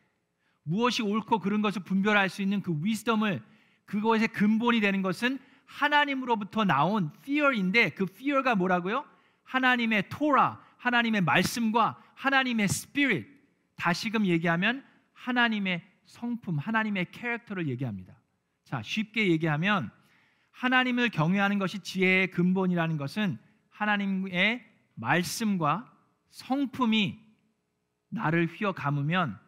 무엇이 0.62 1.02
옳고 1.02 1.38
그른 1.38 1.62
것을 1.62 1.82
분별할 1.82 2.28
수 2.28 2.42
있는 2.42 2.62
그 2.62 2.72
wisdom을 2.82 3.42
그것의 3.86 4.28
근본이 4.28 4.80
되는 4.80 5.02
것은 5.02 5.38
하나님으로부터 5.64 6.64
나온 6.64 7.10
fear인데 7.22 7.90
그 7.90 8.04
fear가 8.04 8.54
뭐라고요? 8.54 9.04
하나님의 9.44 10.08
토라, 10.08 10.62
하나님의 10.76 11.22
말씀과 11.22 12.02
하나님의 12.14 12.64
spirit. 12.64 13.28
다시금 13.76 14.26
얘기하면 14.26 14.84
하나님의 15.12 15.82
성품, 16.04 16.58
하나님의 16.58 17.10
캐릭터를 17.12 17.68
얘기합니다. 17.68 18.14
자, 18.64 18.82
쉽게 18.82 19.28
얘기하면 19.28 19.90
하나님을 20.58 21.10
경외하는 21.10 21.60
것이 21.60 21.78
지혜의 21.78 22.32
근본이라는 22.32 22.96
것은 22.96 23.38
하나님의 23.70 24.64
말씀과 24.94 25.88
성품이 26.30 27.16
나를 28.08 28.46
휘어 28.46 28.72
감으면 28.72 29.38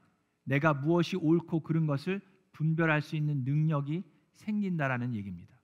내가 0.44 0.72
무엇이 0.72 1.16
옳고 1.16 1.64
그른 1.64 1.86
것을 1.86 2.20
분별할 2.52 3.02
수 3.02 3.16
있는 3.16 3.42
능력이 3.44 4.04
생긴다라는 4.34 5.14
얘기입니다. 5.16 5.60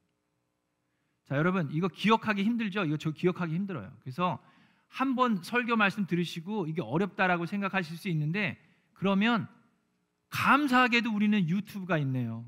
자, 1.27 1.37
여러분 1.37 1.69
이거 1.71 1.87
기억하기 1.87 2.43
힘들죠? 2.43 2.85
이거 2.85 2.97
저 2.97 3.13
기억하기 3.13 3.55
힘들어요. 3.55 3.93
그래서 4.01 4.43
한 4.89 5.15
번 5.15 5.43
설교 5.43 5.77
말씀 5.77 6.07
들으시고 6.07 6.67
이게 6.67 6.83
어렵다라고 6.83 7.47
생각하실 7.47 7.97
수 7.97 8.09
있는데 8.09 8.59
그러면 8.95 9.47
감사하게도 10.31 11.15
우리는 11.15 11.49
유튜브가 11.49 11.99
있네요. 11.99 12.45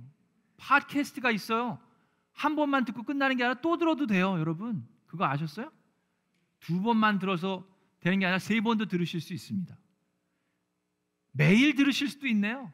팟캐스트가 0.57 1.31
있어요. 1.31 1.78
한 2.38 2.54
번만 2.54 2.85
듣고 2.85 3.02
끝나는 3.02 3.37
게 3.37 3.42
아니라 3.42 3.61
또 3.61 3.76
들어도 3.78 4.07
돼요, 4.07 4.38
여러분. 4.38 4.87
그거 5.07 5.25
아셨어요? 5.25 5.73
두 6.61 6.80
번만 6.80 7.18
들어서 7.18 7.66
되는 7.99 8.21
게 8.21 8.26
아니라 8.26 8.38
세 8.38 8.61
번도 8.61 8.87
들으실 8.87 9.21
수 9.21 9.35
있습니다. 9.35 9.76
매일 11.33 11.75
들으실 11.75 12.09
수도 12.09 12.28
있네요. 12.28 12.73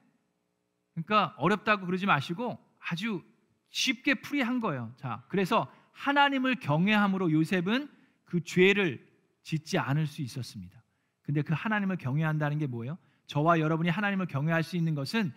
그러니까 0.92 1.34
어렵다고 1.38 1.86
그러지 1.86 2.04
마시고 2.04 2.58
아주 2.78 3.24
쉽게 3.70 4.20
풀이한 4.20 4.60
거예요. 4.60 4.92
자, 4.98 5.24
그래서 5.28 5.72
하나님을 5.92 6.56
경외함으로 6.56 7.32
요셉은 7.32 7.88
그 8.26 8.44
죄를 8.44 9.02
짓지 9.44 9.78
않을 9.78 10.06
수 10.06 10.20
있었습니다. 10.20 10.84
근데 11.22 11.40
그 11.40 11.54
하나님을 11.54 11.96
경외한다는 11.96 12.58
게 12.58 12.66
뭐예요? 12.66 12.98
저와 13.28 13.60
여러분이 13.60 13.88
하나님을 13.88 14.26
경외할 14.26 14.62
수 14.62 14.76
있는 14.76 14.94
것은 14.94 15.32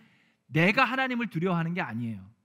내가 0.48 0.84
하나님을 0.84 1.28
두려워하는 1.30 1.72
게 1.72 1.80
아니에요. 1.80 2.37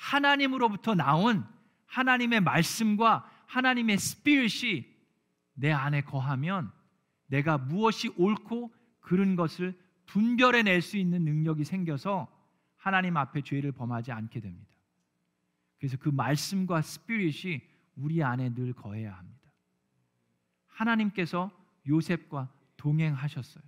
하나님으로부터 0.00 0.94
나온 0.94 1.44
하나님의 1.86 2.40
말씀과 2.40 3.30
하나님의 3.46 3.98
스피릿이 3.98 4.86
내 5.54 5.70
안에 5.70 6.00
거하면 6.02 6.72
내가 7.26 7.58
무엇이 7.58 8.08
옳고 8.16 8.72
그른 9.00 9.36
것을 9.36 9.78
분별해 10.06 10.62
낼 10.62 10.80
수 10.80 10.96
있는 10.96 11.22
능력이 11.24 11.64
생겨서 11.64 12.28
하나님 12.76 13.18
앞에 13.18 13.42
죄를 13.42 13.72
범하지 13.72 14.10
않게 14.10 14.40
됩니다. 14.40 14.70
그래서 15.78 15.98
그 15.98 16.08
말씀과 16.08 16.80
스피릿이 16.80 17.60
우리 17.96 18.22
안에 18.22 18.54
늘 18.54 18.72
거해야 18.72 19.14
합니다. 19.14 19.52
하나님께서 20.66 21.50
요셉과 21.86 22.48
동행하셨어요. 22.78 23.62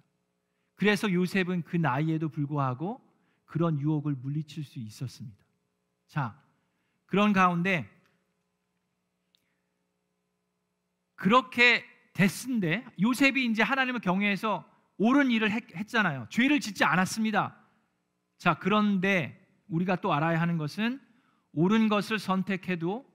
그래서 0.77 1.13
요셉은 1.13 1.63
그 1.63 1.77
나이에도 1.77 2.31
불구하고 2.31 3.07
그런 3.45 3.79
유혹을 3.79 4.15
물리칠 4.15 4.65
수 4.65 4.79
있었습니다. 4.79 5.42
자, 6.13 6.39
그런 7.07 7.33
가운데 7.33 7.91
그렇게 11.15 11.87
됐는데 12.13 12.85
요셉이 13.01 13.47
이제 13.47 13.63
하나님을 13.63 14.01
경외해서 14.01 14.63
옳은 14.99 15.31
일을 15.31 15.51
했, 15.51 15.89
잖아요 15.89 16.27
죄를 16.29 16.61
짓지 16.61 16.85
않았습니다. 16.85 17.57
자, 18.37 18.59
그런데 18.59 19.43
우리가 19.69 19.97
또 20.03 20.13
알아야 20.13 20.39
하는 20.39 20.59
것은 20.59 21.01
옳은 21.55 21.89
것을 21.89 22.19
선택해도 22.19 23.11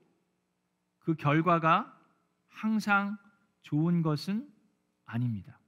그 0.98 1.14
결과가 1.14 1.96
항상 2.48 3.16
좋은 3.62 4.02
것은 4.02 4.52
아닙니다. 5.04 5.60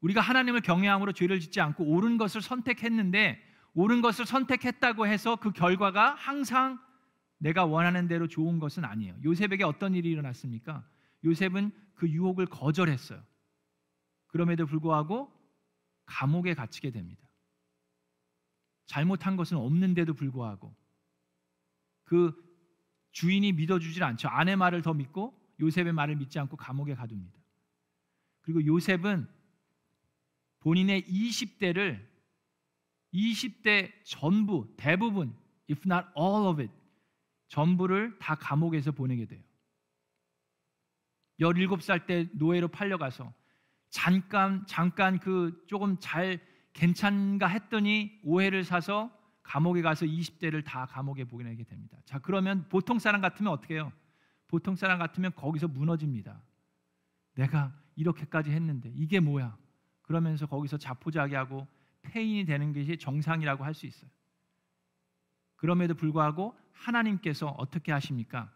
우리가 0.00 0.20
하나님을 0.20 0.62
경외함으로 0.62 1.12
죄를 1.12 1.38
짓지 1.38 1.60
않고 1.60 1.84
옳은 1.84 2.18
것을 2.18 2.42
선택했는데 2.42 3.49
옳은 3.74 4.02
것을 4.02 4.26
선택했다고 4.26 5.06
해서 5.06 5.36
그 5.36 5.52
결과가 5.52 6.14
항상 6.14 6.78
내가 7.38 7.64
원하는 7.64 8.08
대로 8.08 8.28
좋은 8.28 8.58
것은 8.58 8.84
아니에요. 8.84 9.16
요셉에게 9.24 9.64
어떤 9.64 9.94
일이 9.94 10.10
일어났습니까? 10.10 10.86
요셉은 11.24 11.72
그 11.94 12.08
유혹을 12.08 12.46
거절했어요. 12.46 13.22
그럼에도 14.26 14.66
불구하고 14.66 15.32
감옥에 16.06 16.54
갇히게 16.54 16.90
됩니다. 16.90 17.22
잘못한 18.86 19.36
것은 19.36 19.56
없는데도 19.56 20.14
불구하고 20.14 20.74
그 22.04 22.34
주인이 23.12 23.52
믿어주질 23.52 24.02
않죠. 24.02 24.28
아내 24.28 24.56
말을 24.56 24.82
더 24.82 24.92
믿고 24.94 25.38
요셉의 25.60 25.92
말을 25.92 26.16
믿지 26.16 26.38
않고 26.38 26.56
감옥에 26.56 26.94
가둡니다. 26.94 27.38
그리고 28.40 28.64
요셉은 28.64 29.28
본인의 30.60 31.02
20대를 31.04 32.09
20대 33.12 33.92
전부 34.04 34.66
대부분 34.76 35.34
if 35.70 35.82
not 35.86 36.08
all 36.16 36.46
of 36.46 36.60
it 36.60 36.72
전부를 37.48 38.18
다 38.18 38.34
감옥에서 38.34 38.92
보내게 38.92 39.26
돼요. 39.26 39.42
17살 41.40 42.06
때 42.06 42.28
노예로 42.34 42.68
팔려가서 42.68 43.32
잠깐 43.88 44.64
잠깐 44.66 45.18
그 45.18 45.64
조금 45.66 45.98
잘 45.98 46.40
괜찮가 46.72 47.48
했더니 47.48 48.20
오해를 48.22 48.62
사서 48.62 49.10
감옥에 49.42 49.82
가서 49.82 50.06
20대를 50.06 50.64
다 50.64 50.86
감옥에 50.86 51.24
보내게 51.24 51.64
됩니다. 51.64 51.98
자, 52.04 52.20
그러면 52.20 52.68
보통 52.68 53.00
사람 53.00 53.20
같으면 53.20 53.52
어떻게 53.52 53.74
해요? 53.74 53.92
보통 54.46 54.76
사람 54.76 54.98
같으면 54.98 55.32
거기서 55.34 55.66
무너집니다. 55.66 56.40
내가 57.34 57.74
이렇게까지 57.96 58.50
했는데 58.50 58.92
이게 58.94 59.18
뭐야? 59.18 59.56
그러면서 60.02 60.46
거기서 60.46 60.78
자포자기하고 60.78 61.66
폐인이 62.02 62.44
되는 62.44 62.72
것이 62.72 62.96
정상이라고 62.96 63.64
할 63.64 63.74
수 63.74 63.86
있어요. 63.86 64.10
그럼에도 65.56 65.94
불구하고 65.94 66.56
하나님께서 66.72 67.48
어떻게 67.48 67.92
하십니까? 67.92 68.50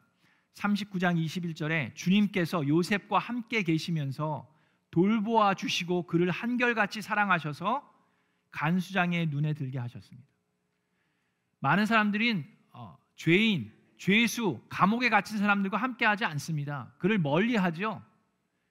39장 0.54 1.22
21절에 1.22 1.94
주님께서 1.94 2.66
요셉과 2.66 3.18
함께 3.18 3.62
계시면서 3.62 4.50
돌보아 4.90 5.54
주시고 5.54 6.04
그를 6.06 6.30
한결같이 6.30 7.02
사랑하셔서 7.02 7.92
간수장의 8.52 9.26
눈에 9.26 9.52
들게 9.52 9.78
하셨습니다. 9.78 10.28
많은 11.58 11.86
사람들은 11.86 12.44
어, 12.72 12.96
죄인, 13.16 13.72
죄수, 13.98 14.60
감옥에 14.68 15.08
갇힌 15.08 15.38
사람들과 15.38 15.76
함께 15.76 16.04
하지 16.04 16.24
않습니다. 16.24 16.94
그를 16.98 17.18
멀리 17.18 17.56
하죠. 17.56 18.02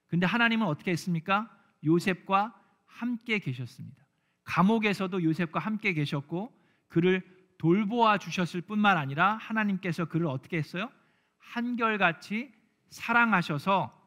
근데 0.07 0.25
하나님은 0.25 0.65
어떻게 0.65 0.91
했습니까? 0.91 1.49
요셉과 1.83 2.59
함께 2.85 3.39
계셨습니다. 3.39 4.02
감옥에서도 4.43 5.23
요셉과 5.23 5.59
함께 5.59 5.93
계셨고 5.93 6.51
그를 6.87 7.21
돌보아 7.57 8.17
주셨을 8.17 8.61
뿐만 8.61 8.97
아니라 8.97 9.35
하나님께서 9.37 10.05
그를 10.05 10.27
어떻게 10.27 10.57
했어요? 10.57 10.91
한결같이 11.37 12.53
사랑하셔서 12.89 13.99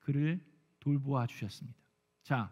그를 0.00 0.40
돌보아 0.80 1.26
주셨습니다. 1.26 1.78
자, 2.22 2.50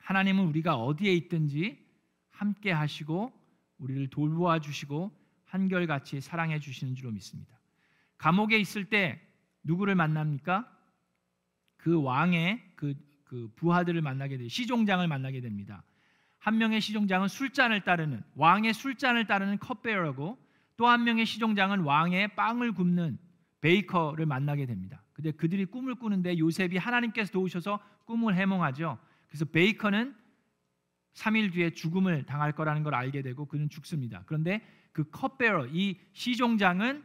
하나님은 0.00 0.46
우리가 0.46 0.76
어디에 0.76 1.12
있든지 1.14 1.84
함께 2.30 2.70
하시고 2.70 3.32
우리를 3.78 4.08
돌보아 4.08 4.60
주시고 4.60 5.10
한결같이 5.44 6.20
사랑해 6.20 6.58
주시는 6.58 6.94
줄로 6.94 7.10
믿습니다. 7.12 7.58
감옥에 8.18 8.58
있을 8.58 8.84
때 8.84 9.20
누구를 9.62 9.94
만납니까? 9.94 10.70
그 11.76 12.00
왕의 12.02 12.62
그, 12.76 12.94
그 13.24 13.50
부하들을 13.56 14.00
만나게 14.00 14.38
돼 14.38 14.48
시종장을 14.48 15.06
만나게 15.06 15.40
됩니다. 15.40 15.84
한 16.44 16.58
명의 16.58 16.78
시종장은 16.82 17.28
술잔을 17.28 17.80
따르는 17.84 18.22
왕의 18.34 18.74
술잔을 18.74 19.26
따르는 19.26 19.58
컵베어라고 19.60 20.36
또 20.76 20.86
한 20.86 21.04
명의 21.04 21.24
시종장은 21.24 21.80
왕의 21.80 22.34
빵을 22.34 22.74
굽는 22.74 23.18
베이커를 23.62 24.26
만나게 24.26 24.66
됩니다. 24.66 25.02
근데 25.14 25.30
그들이 25.30 25.64
꿈을 25.64 25.94
꾸는데 25.94 26.36
요셉이 26.38 26.76
하나님께서 26.76 27.32
도우셔서 27.32 27.80
꿈을 28.04 28.34
해몽하죠. 28.36 28.98
그래서 29.26 29.46
베이커는 29.46 30.14
3일 31.14 31.50
뒤에 31.54 31.70
죽음을 31.70 32.26
당할 32.26 32.52
거라는 32.52 32.82
걸 32.82 32.94
알게 32.94 33.22
되고 33.22 33.46
그는 33.46 33.70
죽습니다. 33.70 34.22
그런데 34.26 34.60
그 34.92 35.08
컵베어 35.08 35.68
이 35.72 35.98
시종장은 36.12 37.02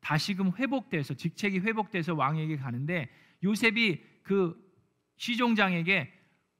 다시금 0.00 0.50
회복돼서 0.56 1.14
직책이 1.14 1.60
회복돼서 1.60 2.16
왕에게 2.16 2.56
가는데 2.56 3.08
요셉이 3.44 4.02
그 4.24 4.60
시종장에게 5.16 6.15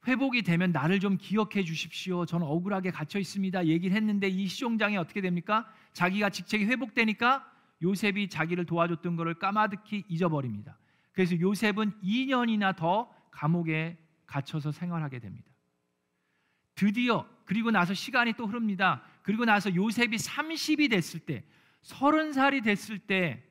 회복이 0.06 0.42
되면 0.42 0.72
나를 0.72 1.00
좀 1.00 1.16
기억해 1.16 1.64
주십시오. 1.64 2.26
저는 2.26 2.46
억울하게 2.46 2.90
갇혀 2.90 3.18
있습니다. 3.18 3.66
얘기를 3.66 3.96
했는데 3.96 4.28
이 4.28 4.46
시종장이 4.46 4.96
어떻게 4.96 5.20
됩니까? 5.20 5.70
자기가 5.92 6.30
직책이 6.30 6.64
회복되니까 6.66 7.50
요셉이 7.82 8.28
자기를 8.28 8.64
도와줬던 8.66 9.16
것을 9.16 9.34
까마득히 9.34 10.04
잊어버립니다. 10.08 10.78
그래서 11.12 11.38
요셉은 11.38 11.92
2년이나 12.02 12.76
더 12.76 13.12
감옥에 13.30 13.98
갇혀서 14.26 14.72
생활하게 14.72 15.18
됩니다. 15.18 15.50
드디어 16.74 17.26
그리고 17.44 17.70
나서 17.70 17.94
시간이 17.94 18.34
또 18.34 18.46
흐릅니다. 18.46 19.02
그리고 19.22 19.44
나서 19.44 19.74
요셉이 19.74 20.16
30이 20.16 20.90
됐을 20.90 21.20
때 21.20 21.44
30살이 21.82 22.62
됐을 22.62 22.98
때 22.98 23.42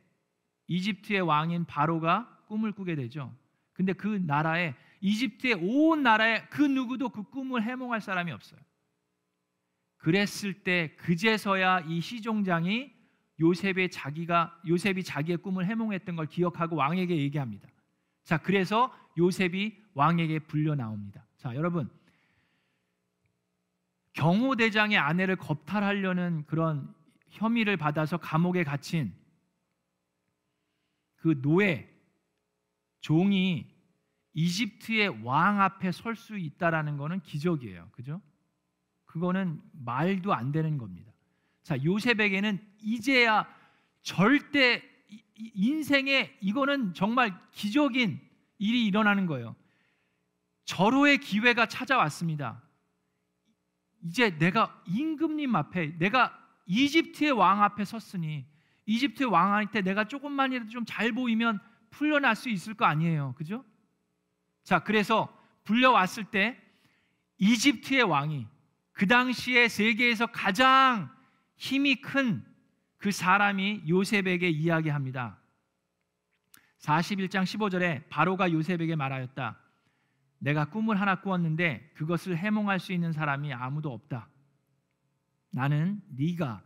이집트의 0.67 1.21
왕인 1.21 1.65
바로가 1.65 2.43
꿈을 2.47 2.71
꾸게 2.71 2.95
되죠. 2.95 3.33
근데 3.73 3.93
그 3.93 4.21
나라에 4.25 4.75
이집트의 5.05 5.53
온 5.61 6.01
나라에 6.01 6.47
그 6.49 6.63
누구도 6.63 7.09
그 7.09 7.21
꿈을 7.21 7.61
해몽할 7.61 8.01
사람이 8.01 8.31
없어요. 8.31 8.59
그랬을 9.97 10.63
때 10.63 10.95
그제서야 10.95 11.81
이 11.81 12.01
시종장이 12.01 12.91
요셉의 13.39 13.91
자기가 13.91 14.59
요셉이 14.67 15.03
자기의 15.03 15.37
꿈을 15.37 15.67
해몽했던 15.67 16.15
걸 16.15 16.25
기억하고 16.25 16.77
왕에게 16.77 17.17
얘기합니다. 17.17 17.69
자, 18.23 18.39
그래서 18.39 18.91
요셉이 19.15 19.79
왕에게 19.93 20.39
불려 20.39 20.73
나옵니다. 20.73 21.23
자, 21.37 21.53
여러분 21.55 21.87
경호대장의 24.13 24.97
아내를 24.97 25.35
겁탈하려는 25.35 26.45
그런 26.47 26.91
혐의를 27.29 27.77
받아서 27.77 28.17
감옥에 28.17 28.63
갇힌 28.63 29.13
그 31.17 31.39
노예 31.41 31.93
종이 33.01 33.74
이집트의 34.35 35.23
왕 35.23 35.61
앞에 35.61 35.91
설 35.91 36.15
수 36.15 36.37
있다라는 36.37 36.97
것은 36.97 37.21
기적이에요. 37.21 37.89
그죠? 37.91 38.21
그거는 39.05 39.61
말도 39.71 40.33
안 40.33 40.51
되는 40.51 40.77
겁니다. 40.77 41.11
자, 41.63 41.81
요셉에게는 41.83 42.59
이제야 42.79 43.47
절대 44.03 44.83
인생에 45.37 46.37
이거는 46.41 46.93
정말 46.93 47.33
기적인 47.51 48.19
일이 48.59 48.85
일어나는 48.85 49.25
거예요. 49.25 49.55
절호의 50.65 51.19
기회가 51.19 51.65
찾아왔습니다. 51.65 52.61
이제 54.03 54.37
내가 54.37 54.83
임금님 54.87 55.55
앞에 55.55 55.97
내가 55.97 56.37
이집트의 56.65 57.31
왕 57.31 57.63
앞에 57.63 57.85
섰으니 57.85 58.45
이집트의 58.85 59.29
왕한테 59.31 59.81
내가 59.81 60.03
조금만이라도 60.07 60.69
좀 60.69 60.85
잘 60.85 61.11
보이면 61.11 61.59
풀려날 61.89 62.35
수 62.35 62.49
있을 62.49 62.73
거 62.73 62.85
아니에요. 62.85 63.33
그죠? 63.37 63.63
자, 64.65 64.79
그래서 64.83 65.33
불려왔을 65.63 66.25
때 66.25 66.61
이집트의 67.37 68.03
왕이 68.03 68.45
그 68.91 69.07
당시에 69.07 69.69
세계에서 69.69 70.25
가장 70.27 71.09
힘이 71.55 72.01
큰 72.01 72.55
그 73.05 73.11
사람이 73.11 73.83
요셉에게 73.87 74.49
이야기합니다. 74.49 75.37
41장 76.79 77.43
15절에 77.43 78.09
바로가 78.09 78.51
요셉에게 78.51 78.95
말하였다. 78.95 79.59
내가 80.39 80.65
꿈을 80.71 80.99
하나 80.99 81.21
꾸었는데 81.21 81.91
그것을 81.93 82.35
해몽할 82.35 82.79
수 82.79 82.93
있는 82.93 83.11
사람이 83.11 83.53
아무도 83.53 83.93
없다. 83.93 84.27
나는 85.51 86.01
네가 86.17 86.63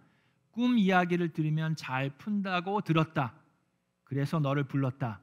꿈 0.51 0.77
이야기를 0.77 1.33
들으면 1.33 1.75
잘 1.75 2.09
푼다고 2.17 2.79
들었다. 2.81 3.33
그래서 4.05 4.39
너를 4.39 4.63
불렀다. 4.63 5.19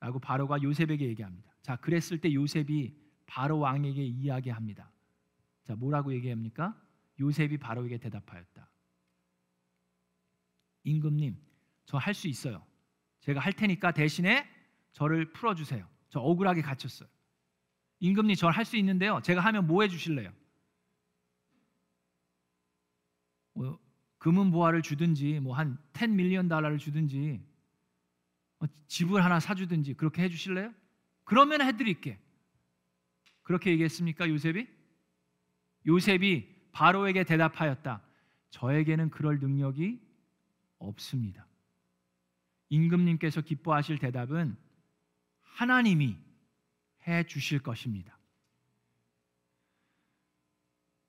라고 0.00 0.18
바로가 0.18 0.62
요셉에게 0.62 1.06
얘기합니다. 1.08 1.53
자, 1.64 1.76
그랬을 1.76 2.20
때 2.20 2.32
요셉이 2.32 2.94
바로 3.24 3.58
왕에게 3.58 4.04
이야기합니다. 4.04 4.92
자, 5.64 5.74
뭐라고 5.74 6.12
얘기합니까? 6.12 6.78
요셉이 7.18 7.56
바로에게 7.56 7.96
대답하였다. 7.96 8.68
임금님, 10.84 11.38
저 11.86 11.96
할 11.96 12.12
수 12.12 12.28
있어요. 12.28 12.62
제가 13.20 13.40
할 13.40 13.54
테니까 13.54 13.92
대신에 13.92 14.46
저를 14.92 15.32
풀어 15.32 15.54
주세요. 15.54 15.88
저 16.10 16.20
억울하게 16.20 16.60
갇혔어요. 16.60 17.08
임금님, 18.00 18.36
저 18.36 18.50
할 18.50 18.66
수 18.66 18.76
있는데요. 18.76 19.20
제가 19.22 19.40
하면 19.40 19.66
뭐 19.66 19.82
해 19.82 19.88
주실래요? 19.88 20.30
뭐, 23.54 23.78
금은 24.18 24.50
보화를 24.50 24.82
주든지 24.82 25.40
뭐 25.40 25.54
한 25.54 25.78
10 25.96 26.10
밀리언 26.10 26.48
달러를 26.48 26.76
주든지 26.76 27.42
뭐 28.58 28.68
집을 28.86 29.24
하나 29.24 29.40
사주든지 29.40 29.94
그렇게 29.94 30.22
해주실래요? 30.24 30.74
그러면 31.24 31.62
해드릴게. 31.62 32.18
그렇게 33.42 33.70
얘기했습니까 33.70 34.28
요셉이? 34.28 34.66
요셉이 35.86 36.70
바로에게 36.72 37.24
대답하였다. 37.24 38.02
저에게는 38.50 39.10
그럴 39.10 39.38
능력이 39.38 40.00
없습니다. 40.78 41.46
임금님께서 42.68 43.42
기뻐하실 43.42 43.98
대답은 43.98 44.56
하나님이 45.42 46.18
해 47.06 47.24
주실 47.26 47.60
것입니다. 47.60 48.18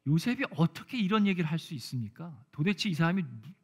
요셉이 0.07 0.45
어떻게 0.51 0.99
이런 0.99 1.25
얘기를 1.25 1.49
할 1.49 1.57
수 1.57 1.73
있습니까? 1.75 2.45
도대체 2.51 2.89
이 2.89 2.93
사람이 2.93 3.23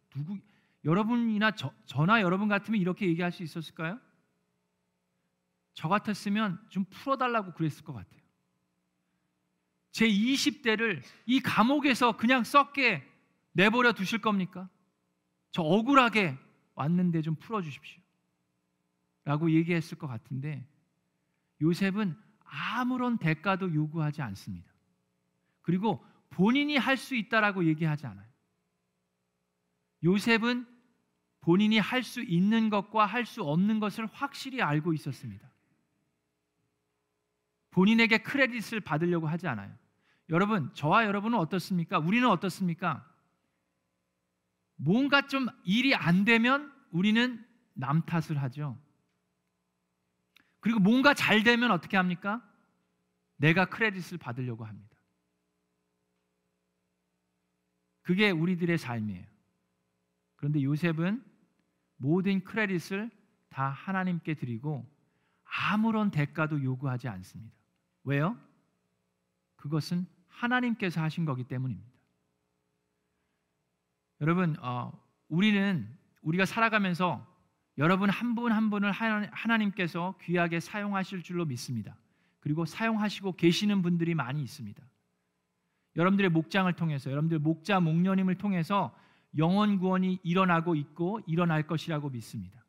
누구 0.10 0.40
여러분이나 0.84 1.52
저, 1.52 1.72
저나 1.86 2.22
여러분 2.22 2.48
같으면 2.48 2.82
이렇게 2.82 3.08
얘기할 3.08 3.32
수 3.32 3.44
있었을까요? 3.44 4.00
저 5.74 5.88
같았으면 5.88 6.60
좀 6.70 6.86
풀어달라고 6.86 7.54
그랬을 7.54 7.84
것 7.84 7.94
같아요. 7.94 8.22
제 9.92 10.08
20대를 10.08 11.02
이 11.26 11.40
감옥에서 11.42 12.16
그냥 12.18 12.44
썩게 12.44 13.04
내버려 13.54 13.94
두실 13.94 14.20
겁니까? 14.20 14.70
저 15.52 15.62
억울하게 15.62 16.38
왔는데 16.76 17.22
좀 17.22 17.36
풀어주십시오. 17.36 18.02
라고 19.24 19.52
얘기했을 19.52 19.98
것 19.98 20.08
같은데 20.08 20.68
요셉은 21.62 22.18
아무런 22.44 23.18
대가도 23.18 23.74
요구하지 23.74 24.22
않습니다. 24.22 24.72
그리고 25.62 26.04
본인이 26.32 26.78
할 26.78 26.98
수 26.98 27.16
있다라고 27.16 27.66
얘기하지 27.66 28.08
않아요. 28.08 28.28
요셉은 30.04 30.66
본인이 31.42 31.78
할 31.78 32.04
수 32.04 32.22
있는 32.24 32.70
것과 32.70 33.06
할 33.06 33.26
수 33.26 33.44
없는 33.44 33.80
것을 33.80 34.06
확실히 34.08 34.62
알고 34.62 34.94
있었습니다. 34.94 35.51
본인에게 37.72 38.20
크레딧을 38.20 38.82
받으려고 38.82 39.28
하지 39.28 39.48
않아요. 39.48 39.74
여러분, 40.30 40.74
저와 40.74 41.06
여러분은 41.06 41.38
어떻습니까? 41.38 42.00
우리는 42.00 42.28
어떻습니까? 42.28 43.08
뭔가 44.76 45.28
좀 45.28 45.48
일이 45.66 45.94
안 45.96 46.26
되면 46.26 46.74
우리는 46.92 47.46
남 47.74 48.02
탓을 48.06 48.42
하죠. 48.42 48.78
그리고 50.60 50.80
뭔가 50.80 51.14
잘 51.14 51.44
되면 51.44 51.72
어떻게 51.72 51.98
합니까? 51.98 52.48
내가 53.38 53.66
크레딧을 53.66 54.18
받으려고 54.18 54.66
합니다. 54.66 54.98
그게 58.02 58.30
우리들의 58.32 58.78
삶이에요. 58.78 59.26
그런데 60.36 60.64
요셉은 60.64 61.24
모든 61.98 62.44
크레딧을 62.44 63.10
다 63.50 63.70
하나님께 63.70 64.36
드리고 64.36 64.90
아무런 65.44 66.12
대가도 66.12 66.64
요구하지 66.64 67.08
않습니다. 67.08 67.61
왜요? 68.04 68.38
그것은 69.56 70.06
하나님께서 70.28 71.02
하신 71.02 71.26
거기 71.26 71.44
때문입니다. 71.44 71.92
여러분, 74.22 74.56
어, 74.60 74.92
우리는 75.30 75.88
우리가 76.22 76.46
살아가면서 76.46 77.26
여러분 77.78 78.10
한 78.10 78.36
분한 78.36 78.56
한 78.56 78.70
분을 78.70 78.92
하나님께서 78.92 80.16
귀하게 80.22 80.60
사용하실 80.60 81.24
줄로 81.24 81.46
믿습니다. 81.46 81.96
그리고 82.40 82.66
사용하시고 82.66 83.34
계시는 83.34 83.82
분들이 83.82 84.14
많이 84.14 84.42
있습니다. 84.44 84.84
여러분들의 85.96 86.30
목장을 86.32 86.72
통해서 86.74 87.12
여러분들 87.12 87.40
목자 87.40 87.80
목녀님을 87.80 88.36
통해서 88.36 88.96
영원 89.38 89.80
구원이 89.80 90.20
일어나고 90.24 90.76
있고 90.76 91.22
일어날 91.28 91.66
것이라고 91.68 92.10
믿습니다. 92.10 92.64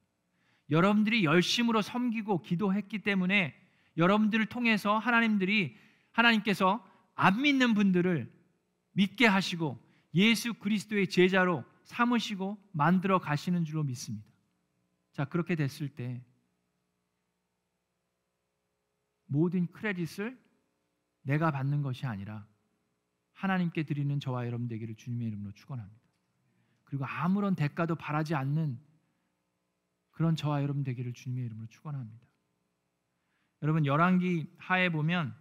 여러분들이 0.70 1.24
열심으로 1.24 1.82
섬기고 1.82 2.42
기도했기 2.42 3.00
때문에 3.00 3.54
여러분들을 3.96 4.46
통해서 4.46 4.98
하나님들이 4.98 5.76
하나님께서 6.12 6.86
안 7.14 7.42
믿는 7.42 7.74
분들을 7.74 8.32
믿게 8.92 9.26
하시고 9.26 9.78
예수 10.14 10.54
그리스도의 10.54 11.08
제자로 11.08 11.64
삼으시고 11.84 12.58
만들어 12.72 13.18
가시는 13.18 13.64
줄로 13.64 13.82
믿습니다. 13.82 14.28
자, 15.12 15.24
그렇게 15.24 15.54
됐을 15.54 15.88
때 15.88 16.24
모든 19.26 19.66
크레딧을 19.72 20.38
내가 21.22 21.50
받는 21.50 21.82
것이 21.82 22.06
아니라 22.06 22.46
하나님께 23.32 23.84
드리는 23.84 24.20
저와 24.20 24.46
여러분 24.46 24.68
되기를 24.68 24.94
주님의 24.94 25.28
이름으로 25.28 25.52
축원합니다. 25.52 26.00
그리고 26.84 27.06
아무런 27.06 27.54
대가도 27.54 27.94
바라지 27.94 28.34
않는 28.34 28.78
그런 30.10 30.36
저와 30.36 30.62
여러분 30.62 30.84
되기를 30.84 31.14
주님의 31.14 31.46
이름으로 31.46 31.66
축원합니다. 31.68 32.26
여러분 33.62 33.86
열왕기 33.86 34.46
하에 34.58 34.88
보면 34.90 35.34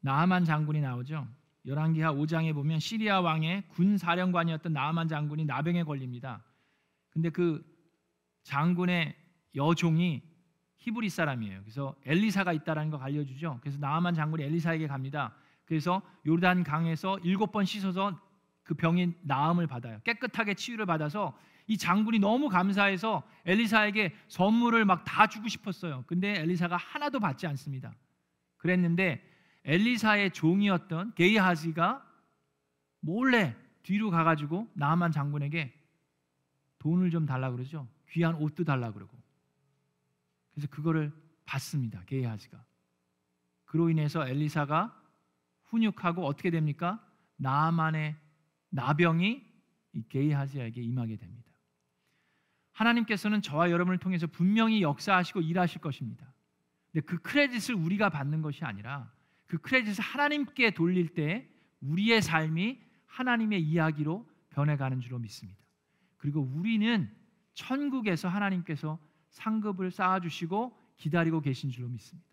나하만 0.00 0.44
장군이 0.44 0.80
나오죠. 0.80 1.26
열왕기 1.66 2.00
하 2.00 2.12
5장에 2.12 2.54
보면 2.54 2.78
시리아 2.80 3.20
왕의 3.20 3.68
군 3.68 3.98
사령관이었던 3.98 4.72
나하만 4.72 5.08
장군이 5.08 5.44
나병에 5.44 5.82
걸립니다. 5.84 6.44
근데 7.10 7.30
그 7.30 7.64
장군의 8.44 9.16
여종이 9.54 10.22
히브리 10.76 11.08
사람이에요. 11.08 11.60
그래서 11.62 11.96
엘리사가 12.04 12.52
있다라는 12.52 12.90
거 12.90 12.98
알려주죠. 12.98 13.58
그래서 13.60 13.78
나하만 13.78 14.14
장군이 14.14 14.42
엘리사에게 14.44 14.86
갑니다. 14.86 15.34
그래서 15.64 16.00
요르단 16.26 16.62
강에서 16.62 17.18
일곱 17.20 17.52
번 17.52 17.64
씻어서 17.64 18.18
그 18.62 18.74
병이 18.74 19.14
나음을 19.22 19.66
받아요. 19.66 20.00
깨끗하게 20.04 20.54
치유를 20.54 20.86
받아서 20.86 21.36
이 21.68 21.76
장군이 21.76 22.18
너무 22.18 22.48
감사해서 22.48 23.22
엘리사에게 23.44 24.14
선물을 24.28 24.84
막 24.84 25.04
다 25.04 25.26
주고 25.26 25.48
싶었어요. 25.48 26.04
근데 26.06 26.40
엘리사가 26.40 26.76
하나도 26.76 27.20
받지 27.20 27.46
않습니다. 27.46 27.94
그랬는데 28.56 29.22
엘리사의 29.64 30.32
종이었던 30.32 31.14
게이하지가 31.14 32.04
몰래 33.00 33.54
뒤로 33.82 34.10
가가지고 34.10 34.68
나만 34.74 35.12
장군에게 35.12 35.72
돈을 36.78 37.10
좀 37.10 37.26
달라 37.26 37.50
그러죠. 37.50 37.86
귀한 38.10 38.34
옷도 38.34 38.64
달라 38.64 38.92
그러고. 38.92 39.16
그래서 40.52 40.68
그거를 40.68 41.12
받습니다. 41.44 42.02
게하지가. 42.04 42.64
그로 43.66 43.90
인해서 43.90 44.26
엘리사가 44.26 44.94
훈육하고 45.64 46.24
어떻게 46.26 46.50
됩니까? 46.50 47.04
나만의 47.36 48.16
나병이 48.70 49.46
이 49.92 50.02
게이하지에게 50.08 50.80
임하게 50.82 51.16
됩니다. 51.16 51.47
하나님께서는 52.78 53.42
저와 53.42 53.70
여러분을 53.70 53.98
통해서 53.98 54.26
분명히 54.26 54.82
역사하시고 54.82 55.40
일하실 55.40 55.80
것입니다. 55.80 56.32
근데 56.92 57.04
그 57.04 57.18
크레딧을 57.18 57.74
우리가 57.74 58.08
받는 58.08 58.40
것이 58.40 58.64
아니라 58.64 59.12
그 59.46 59.58
크레딧을 59.58 60.02
하나님께 60.02 60.72
돌릴 60.72 61.08
때 61.08 61.48
우리의 61.80 62.22
삶이 62.22 62.80
하나님의 63.06 63.62
이야기로 63.62 64.28
변해가는 64.50 65.00
줄로 65.00 65.18
믿습니다. 65.18 65.60
그리고 66.18 66.40
우리는 66.40 67.12
천국에서 67.54 68.28
하나님께서 68.28 68.98
상급을 69.30 69.90
쌓아주시고 69.90 70.78
기다리고 70.96 71.40
계신 71.40 71.70
줄로 71.70 71.88
믿습니다. 71.88 72.28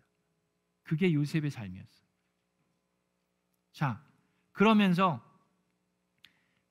그게 0.84 1.12
요셉의 1.12 1.50
삶이었어요. 1.50 2.06
자, 3.72 4.02
그러면서 4.52 5.20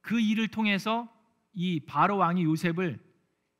그 0.01 0.19
일을 0.19 0.47
통해서 0.47 1.11
이 1.53 1.81
바로 1.81 2.17
왕이 2.17 2.43
요셉을 2.43 3.04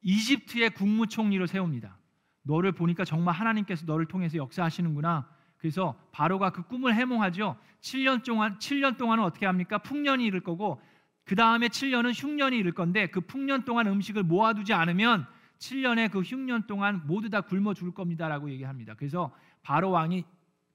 이집트의 0.06 0.70
국무총리로 0.70 1.48
세웁니다. 1.48 1.98
너를 2.44 2.72
보니까 2.72 3.04
정말 3.04 3.34
하나님께서 3.34 3.86
너를 3.86 4.06
통해서 4.06 4.38
역사하시는구나. 4.38 5.28
그래서 5.58 6.00
바로가 6.12 6.52
그 6.52 6.62
꿈을 6.64 6.94
해몽하죠. 6.94 7.58
7년 7.82 8.24
동안 8.24 8.60
7년 8.60 8.98
동안은 8.98 9.24
어떻게 9.24 9.48
합니까? 9.48 9.80
풍년이 9.80 10.24
이를 10.24 10.42
거고 10.42 10.80
그 11.24 11.36
다음에 11.36 11.68
7년은 11.70 12.12
흉년이 12.16 12.56
이를 12.56 12.72
건데 12.72 13.08
그 13.08 13.20
풍년 13.20 13.66
동안 13.66 13.88
음식을 13.88 14.22
모아두지 14.24 14.74
않으면 14.74 15.26
7년의 15.58 16.12
그 16.12 16.22
흉년 16.22 16.68
동안 16.68 17.02
모두 17.08 17.32
다 17.32 17.42
굶어 17.42 17.74
죽을 17.74 17.92
겁니다라고 17.94 18.52
얘기합니다. 18.52 18.94
그래서 18.94 19.34
바로 19.64 19.90
왕이 19.90 20.24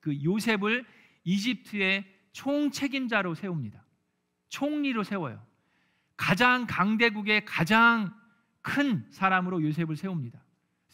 그 0.00 0.24
요셉을 0.24 0.84
이집트의 1.22 2.04
총 2.32 2.72
책임자로 2.72 3.34
세웁니다. 3.34 3.84
총리로 4.48 5.04
세워요. 5.04 5.40
가장 6.16 6.66
강대국의 6.66 7.44
가장 7.44 8.12
큰 8.62 9.04
사람으로 9.10 9.62
요셉을 9.62 9.96
세웁니다. 9.96 10.42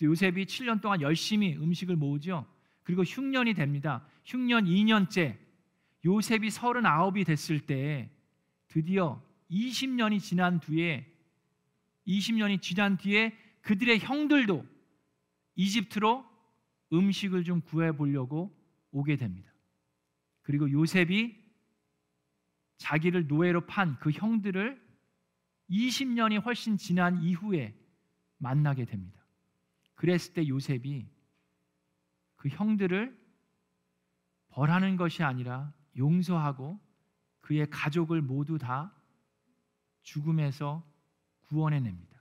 요셉이 0.02 0.44
7년 0.46 0.80
동안 0.80 1.00
열심히 1.00 1.56
음식을 1.56 1.96
모으죠. 1.96 2.46
그리고 2.82 3.02
흉년이 3.02 3.54
됩니다. 3.54 4.06
흉년 4.24 4.66
2년째 4.66 5.36
요셉이 6.04 6.48
39이 6.48 7.26
됐을 7.26 7.60
때 7.60 8.10
드디어 8.68 9.22
20년이 9.50 10.20
지난 10.20 10.60
뒤에 10.60 11.12
20년이 12.06 12.60
지난 12.62 12.96
뒤에 12.96 13.36
그들의 13.62 13.98
형들도 13.98 14.64
이집트로 15.56 16.24
음식을 16.92 17.44
좀 17.44 17.60
구해 17.62 17.96
보려고 17.96 18.56
오게 18.92 19.16
됩니다. 19.16 19.52
그리고 20.42 20.70
요셉이 20.70 21.36
자기를 22.78 23.26
노예로 23.26 23.66
판 23.66 23.98
그 23.98 24.10
형들을 24.10 24.85
20년이 25.70 26.44
훨씬 26.44 26.76
지난 26.76 27.22
이후에 27.22 27.74
만나게 28.38 28.84
됩니다. 28.84 29.24
그랬을 29.94 30.34
때 30.34 30.46
요셉이 30.46 31.08
그 32.36 32.48
형들을 32.48 33.16
벌하는 34.48 34.96
것이 34.96 35.22
아니라 35.22 35.72
용서하고 35.96 36.78
그의 37.40 37.68
가족을 37.70 38.22
모두 38.22 38.58
다 38.58 38.92
죽음에서 40.02 40.84
구원해냅니다. 41.48 42.16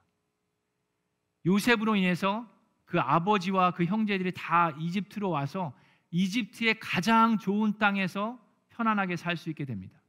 요셉으로 1.45 1.95
인해서 1.95 2.49
그 2.85 2.99
아버지와 2.99 3.71
그 3.71 3.85
형제들이 3.85 4.31
다 4.35 4.71
이집트로 4.71 5.29
와서 5.29 5.73
이집트의 6.11 6.79
가장 6.79 7.37
좋은 7.37 7.77
땅에서 7.77 8.39
편안하게 8.69 9.15
살 9.15 9.37
수 9.37 9.49
있게 9.49 9.65
됩니다. 9.65 9.99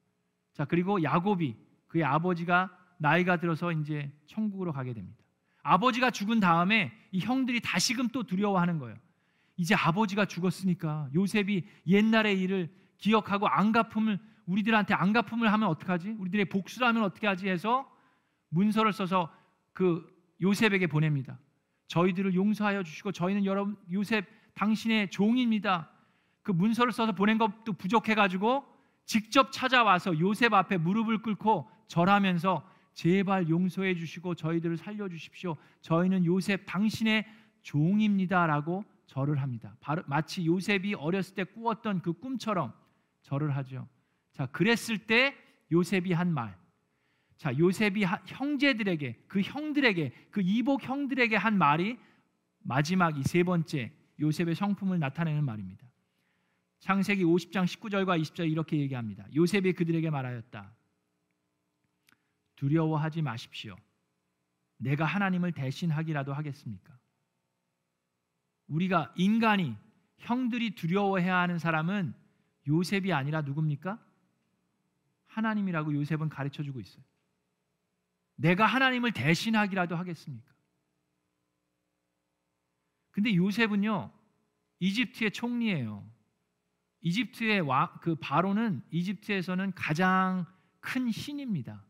자, 0.53 0.65
그리고 0.65 1.03
야곱이 1.03 1.57
그의 1.89 2.05
아버지가 2.05 2.71
나이가 2.99 3.39
들어서 3.39 3.73
이제 3.73 4.11
천국으로 4.27 4.73
가게 4.73 4.93
됩니다. 4.93 5.23
아버지가 5.63 6.11
죽은 6.11 6.41
다음에 6.41 6.93
이 7.11 7.19
형들이 7.19 7.61
다시금 7.61 8.09
또 8.09 8.23
두려워하는 8.23 8.79
거예요. 8.79 8.97
이제 9.57 9.75
아버지가 9.75 10.27
죽었으니까 10.27 11.09
요셉이 11.15 11.65
옛날의 11.87 12.41
일을 12.41 12.71
기억하고 12.99 13.49
안갚음을 13.49 14.19
우리들한테 14.47 14.95
안갚음을 14.95 15.53
하면 15.53 15.69
어떡하지? 15.69 16.17
우리들의 16.19 16.47
복수를 16.47 16.87
하면 16.89 17.03
어떻게 17.03 17.27
하지? 17.27 17.49
해서 17.49 17.91
문서를 18.49 18.93
써서 18.93 19.33
그 19.73 20.07
요셉에게 20.41 20.87
보냅니다. 20.87 21.39
저희들을 21.89 22.35
용서하여 22.35 22.83
주시고 22.83 23.13
저희는 23.13 23.45
여러분 23.45 23.77
요셉 23.93 24.27
당신의 24.55 25.11
종입니다. 25.11 25.91
그 26.43 26.53
문서를 26.53 26.93
써서 26.93 27.13
보낸 27.13 27.39
것도 27.39 27.73
부족해 27.73 28.15
가지고 28.15 28.65
직접 29.05 29.51
찾아와서 29.53 30.19
요셉 30.19 30.53
앞에 30.53 30.79
무릎을 30.79 31.23
꿇고 31.23 31.69
절하면서 31.89 32.76
제발 32.97 33.49
용서해 33.51 33.95
주시고 33.95 34.35
저희들을 34.35 34.79
살려 34.79 35.07
주십시오. 35.09 35.55
저희는 35.83 36.25
요셉 36.25 36.65
당신의 36.65 37.27
종입니다라고 37.61 38.85
절을 39.07 39.41
합니다. 39.43 39.77
바로 39.81 40.03
마치 40.07 40.47
요셉이 40.47 40.95
어렸을 40.95 41.35
때 41.35 41.45
꾸었던 41.45 42.01
그 42.01 42.15
꿈처럼 42.15 42.73
절을 43.21 43.55
하죠. 43.57 43.87
자, 44.33 44.47
그랬을 44.47 44.97
때 44.99 45.37
요셉이 45.71 46.15
한 46.15 46.33
말. 46.33 46.57
자, 47.37 47.57
요셉이 47.57 48.03
형제들에게 48.27 49.25
그 49.29 49.43
형들에게 49.43 50.13
그 50.31 50.41
이복 50.41 50.83
형들에게 50.83 51.37
한 51.37 51.59
말이 51.59 51.99
마지막 52.63 53.19
이 53.19 53.23
세 53.23 53.43
번째 53.43 53.93
요셉의 54.19 54.55
성품을 54.55 54.99
나타내는 54.99 55.45
말입니다. 55.45 55.87
창세기 56.81 57.25
50장 57.25 57.65
19절과 57.67 58.19
20절 58.23 58.51
이렇게 58.51 58.79
얘기합니다. 58.79 59.27
요셉이 59.35 59.75
그들에게 59.75 60.09
말하였다. 60.09 60.76
두려워하지 62.57 63.23
마십시오. 63.23 63.77
내가 64.79 65.05
하나님을 65.05 65.53
대신하기라도 65.53 66.35
하겠습니까? 66.35 66.99
우리가 68.69 69.13
인간이 69.17 69.77
형들이 70.19 70.75
두려워해야 70.75 71.37
하는 71.37 71.59
사람은 71.59 72.15
요셉이 72.69 73.13
아니라 73.13 73.43
누굽니까? 73.43 74.03
하나님이라고 75.27 75.95
요셉은 75.95 76.29
가르쳐 76.29 76.63
주고 76.63 76.81
있어요. 76.81 77.05
내가 78.37 78.67
하나님을 78.67 79.13
대신하기라도 79.13 79.97
하겠습니까? 79.97 80.53
근데 83.11 83.35
요셉은요, 83.35 84.13
이집트의 84.81 85.31
총리예요. 85.31 86.07
이집트의 87.01 87.61
와, 87.63 87.99
그 88.01 88.15
바로는 88.17 88.83
이집트에서는 88.91 89.73
가장 89.75 90.45
큰 90.81 91.11
신입니다. 91.11 91.83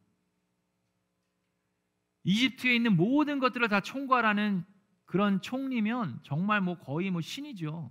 이집트에 2.27 2.75
있는 2.75 2.97
모든 2.97 3.39
것들을 3.39 3.69
다 3.69 3.81
총괄하는 3.81 4.65
그런 5.05 5.41
총리면 5.41 6.21
정말 6.25 6.61
뭐 6.61 6.77
거의 6.77 7.09
뭐 7.13 7.21
신이죠. 7.21 7.89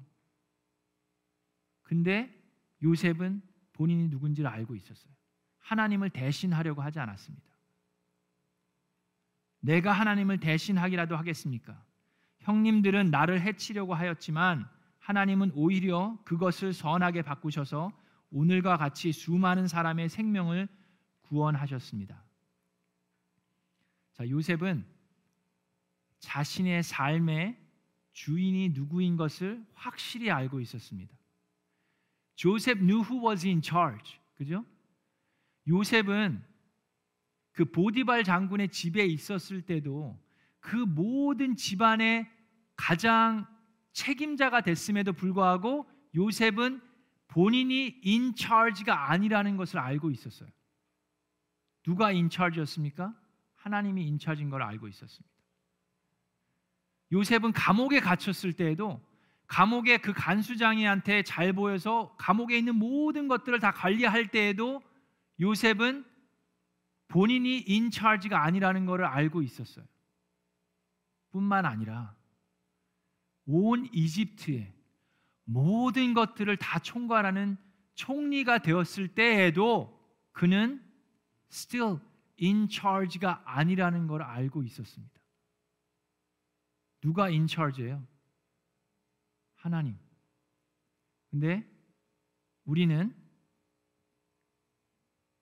근데 1.83 2.29
요셉은 2.83 3.41
본인이 3.71 4.09
누군지를 4.09 4.49
알고 4.49 4.75
있었어요. 4.75 5.13
하나님을 5.59 6.09
대신하려고 6.09 6.81
하지 6.81 6.99
않았습니다. 6.99 7.49
내가 9.61 9.93
하나님을 9.93 10.41
대신하기라도 10.41 11.15
하겠습니까? 11.15 11.81
형님들은 12.39 13.11
나를 13.11 13.41
해치려고 13.41 13.93
하였지만 13.93 14.67
하나님은 14.99 15.53
오히려 15.55 16.19
그것을 16.25 16.73
선하게 16.73 17.21
바꾸셔서 17.21 17.93
오늘과 18.31 18.75
같이 18.75 19.13
수많은 19.13 19.69
사람의 19.69 20.09
생명을 20.09 20.67
구원하셨습니다. 21.21 22.24
자, 24.15 24.27
요셉은 24.29 24.85
자신의 26.19 26.83
삶의 26.83 27.57
주인이 28.13 28.69
누구인 28.69 29.17
것을 29.17 29.63
확실히 29.73 30.31
알고 30.31 30.61
있었습니다. 30.61 31.13
조셉 32.35 32.77
knew 32.79 33.03
who 33.03 33.29
was 33.29 33.45
in 33.45 33.61
charge. 33.61 34.17
그죠? 34.35 34.65
요셉은 35.67 36.41
그 37.51 37.65
보디발 37.65 38.23
장군의 38.23 38.69
집에 38.69 39.05
있었을 39.05 39.61
때도 39.61 40.17
그 40.59 40.75
모든 40.75 41.55
집안의 41.55 42.29
가장 42.75 43.45
책임자가 43.91 44.61
됐음에도 44.61 45.13
불구하고 45.13 45.89
요셉은 46.15 46.81
본인이 47.27 47.99
인 48.01 48.33
charge가 48.35 49.11
아니라는 49.11 49.57
것을 49.57 49.79
알고 49.79 50.11
있었어요. 50.11 50.49
누가 51.83 52.11
인 52.11 52.29
charge였습니까? 52.29 53.13
하나님이 53.65 54.07
인차진 54.07 54.51
걸 54.51 54.61
알고 54.61 54.87
있었습니다. 54.87 55.35
요셉은 57.11 57.51
감옥에 57.51 57.99
갇혔을 57.99 58.53
때에도 58.53 59.01
감옥의 59.47 60.01
그 60.03 60.13
간수장이한테 60.13 61.23
잘 61.23 61.51
보여서 61.51 62.15
감옥에 62.17 62.57
있는 62.57 62.75
모든 62.75 63.27
것들을 63.27 63.59
다 63.59 63.71
관리할 63.71 64.27
때에도 64.27 64.83
요셉은 65.39 66.05
본인이 67.07 67.57
인차지가 67.57 68.43
아니라는 68.43 68.85
것을 68.85 69.03
알고 69.03 69.41
있었어요. 69.41 69.85
뿐만 71.31 71.65
아니라 71.65 72.15
온 73.47 73.89
이집트의 73.91 74.73
모든 75.43 76.13
것들을 76.13 76.55
다 76.57 76.79
총괄하는 76.79 77.57
총리가 77.95 78.59
되었을 78.59 79.07
때에도 79.09 79.99
그는 80.33 80.83
still 81.51 81.99
in 82.41 82.67
charge가 82.69 83.41
아니라는 83.45 84.07
걸 84.07 84.21
알고 84.21 84.63
있었습니다. 84.63 85.13
누가 87.01 87.25
in 87.25 87.47
charge예요? 87.47 88.05
하나님. 89.55 89.97
근데 91.29 91.67
우리는 92.63 93.15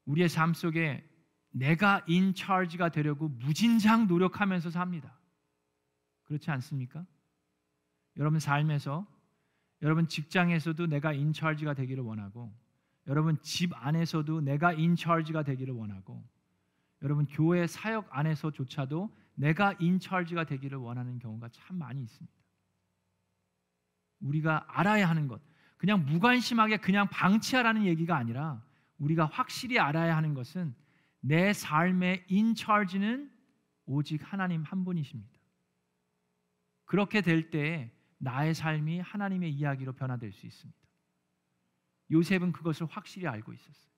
우리의 0.05 0.29
삶 0.29 0.53
속에 0.53 1.07
내가 1.51 2.03
in 2.09 2.33
charge가 2.35 2.89
되려고 2.89 3.29
무진장 3.29 4.07
노력하면서 4.07 4.69
삽니다. 4.69 5.17
그렇지 6.23 6.49
않습니까? 6.51 7.05
여러분 8.17 8.39
삶에서 8.39 9.07
여러분 9.81 10.07
직장에서도 10.07 10.87
내가 10.87 11.13
인차지가 11.13 11.73
되기를 11.73 12.03
원하고 12.03 12.53
여러분 13.07 13.39
집 13.41 13.71
안에서도 13.73 14.41
내가 14.41 14.73
인차지가 14.73 15.43
되기를 15.43 15.73
원하고 15.73 16.23
여러분 17.03 17.25
교회 17.27 17.67
사역 17.67 18.07
안에서조차도 18.09 19.15
내가 19.35 19.73
인차지가 19.73 20.45
되기를 20.45 20.77
원하는 20.77 21.19
경우가 21.19 21.49
참 21.49 21.77
많이 21.77 22.01
있습니다. 22.01 22.33
우리가 24.21 24.65
알아야 24.69 25.09
하는 25.09 25.27
것 25.27 25.41
그냥 25.77 26.05
무관심하게 26.05 26.77
그냥 26.77 27.09
방치하라는 27.09 27.85
얘기가 27.85 28.15
아니라 28.15 28.63
우리가 28.97 29.25
확실히 29.25 29.79
알아야 29.79 30.15
하는 30.15 30.33
것은 30.33 30.73
내 31.19 31.51
삶의 31.51 32.25
인차지는 32.29 33.31
오직 33.85 34.21
하나님 34.31 34.63
한 34.63 34.85
분이십니다. 34.85 35.37
그렇게 36.85 37.21
될 37.21 37.49
때 37.49 37.91
나의 38.17 38.53
삶이 38.53 39.01
하나님의 39.01 39.51
이야기로 39.51 39.93
변화될 39.93 40.31
수 40.31 40.45
있습니다. 40.45 40.79
요셉은 42.11 42.53
그것을 42.53 42.87
확실히 42.87 43.27
알고 43.27 43.51
있었어요. 43.51 43.92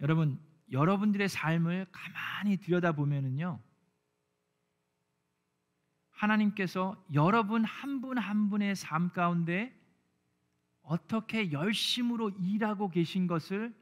여러분, 0.00 0.38
여러분들의 0.70 1.28
삶을 1.28 1.86
가만히 1.92 2.56
들여다보면은요. 2.58 3.60
하나님께서 6.10 7.02
여러분 7.12 7.64
한 7.64 8.00
분한 8.00 8.24
한 8.24 8.50
분의 8.50 8.74
삶 8.74 9.10
가운데 9.10 9.74
어떻게 10.82 11.52
열심으로 11.52 12.30
일하고 12.30 12.88
계신 12.88 13.26
것을 13.26 13.74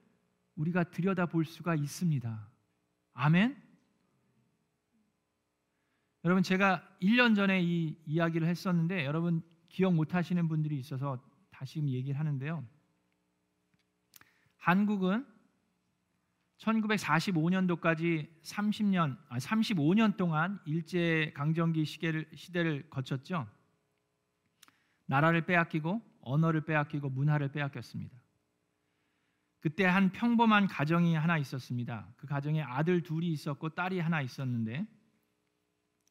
우리가 0.56 0.84
들여다볼 0.84 1.44
수가 1.44 1.74
있습니다. 1.74 2.48
아멘. 3.14 3.62
여러분 6.24 6.42
제가 6.42 6.82
1년 7.02 7.36
전에 7.36 7.62
이 7.62 7.96
이야기를 8.06 8.48
했었는데 8.48 9.04
여러분 9.04 9.42
기억 9.68 9.94
못 9.94 10.14
하시는 10.14 10.48
분들이 10.48 10.78
있어서 10.78 11.22
다시 11.50 11.80
얘기를 11.82 12.18
하는데요. 12.18 12.64
한국은 14.56 15.26
1945년도까지 16.64 18.28
30년, 18.42 19.18
아 19.28 19.38
35년 19.38 20.16
동안 20.16 20.58
일제 20.64 21.32
강점기 21.34 21.84
시대를, 21.84 22.28
시대를 22.34 22.88
거쳤죠. 22.90 23.46
나라를 25.06 25.44
빼앗기고 25.44 26.00
언어를 26.22 26.62
빼앗기고 26.62 27.10
문화를 27.10 27.52
빼앗겼습니다. 27.52 28.16
그때 29.60 29.84
한 29.84 30.12
평범한 30.12 30.66
가정이 30.66 31.14
하나 31.14 31.38
있었습니다. 31.38 32.08
그 32.16 32.26
가정에 32.26 32.62
아들 32.62 33.02
둘이 33.02 33.28
있었고 33.28 33.70
딸이 33.70 33.98
하나 33.98 34.20
있었는데 34.20 34.86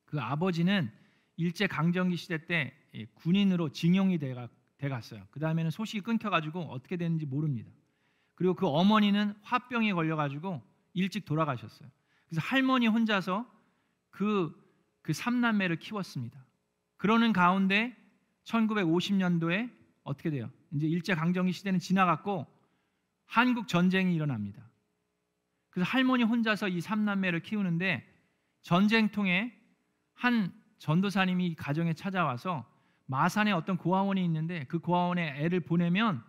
그 0.06 0.20
아버지는 0.20 0.92
일제 1.36 1.68
강점기 1.68 2.16
시대 2.16 2.46
때 2.46 2.74
군인으로 3.16 3.70
징용이 3.70 4.20
돼가, 4.20 4.48
돼갔어요. 4.78 5.28
그 5.32 5.39
다음에는 5.39 5.72
소식이 5.72 6.02
끊겨가지고 6.02 6.62
어떻게 6.62 6.98
됐는지 6.98 7.26
모릅니다. 7.26 7.72
그리고 8.43 8.56
그 8.56 8.67
어머니는 8.67 9.34
화병에 9.43 9.93
걸려가지고 9.93 10.62
일찍 10.95 11.23
돌아가셨어요. 11.23 11.88
그래서 12.27 12.41
할머니 12.45 12.88
혼자서 12.88 13.49
그, 14.10 14.53
그 15.01 15.13
삼남매를 15.13 15.77
키웠습니다. 15.77 16.43
그러는 16.97 17.32
가운데 17.32 17.95
1950년도에 18.43 19.71
어떻게 20.03 20.29
돼요? 20.29 20.49
이제 20.71 20.88
일제 20.88 21.15
강점기 21.15 21.53
시대는 21.53 21.79
지나갔고 21.79 22.45
한국 23.27 23.69
전쟁이 23.69 24.13
일어납니다. 24.13 24.62
그래서 25.69 25.89
할머니 25.89 26.23
혼자서 26.23 26.67
이 26.67 26.82
삼남매를 26.82 27.43
키우는데 27.43 28.06
전쟁 28.62 29.08
통에 29.08 29.58
한 30.15 30.51
전도사님이 30.79 31.56
가정에 31.56 31.93
찾아와서 31.93 32.69
마산에 33.06 33.53
어떤 33.53 33.77
고아원이 33.77 34.21
있는데 34.25 34.65
그 34.65 34.79
고아원에 34.79 35.41
애를 35.41 35.62
보내면 35.62 36.21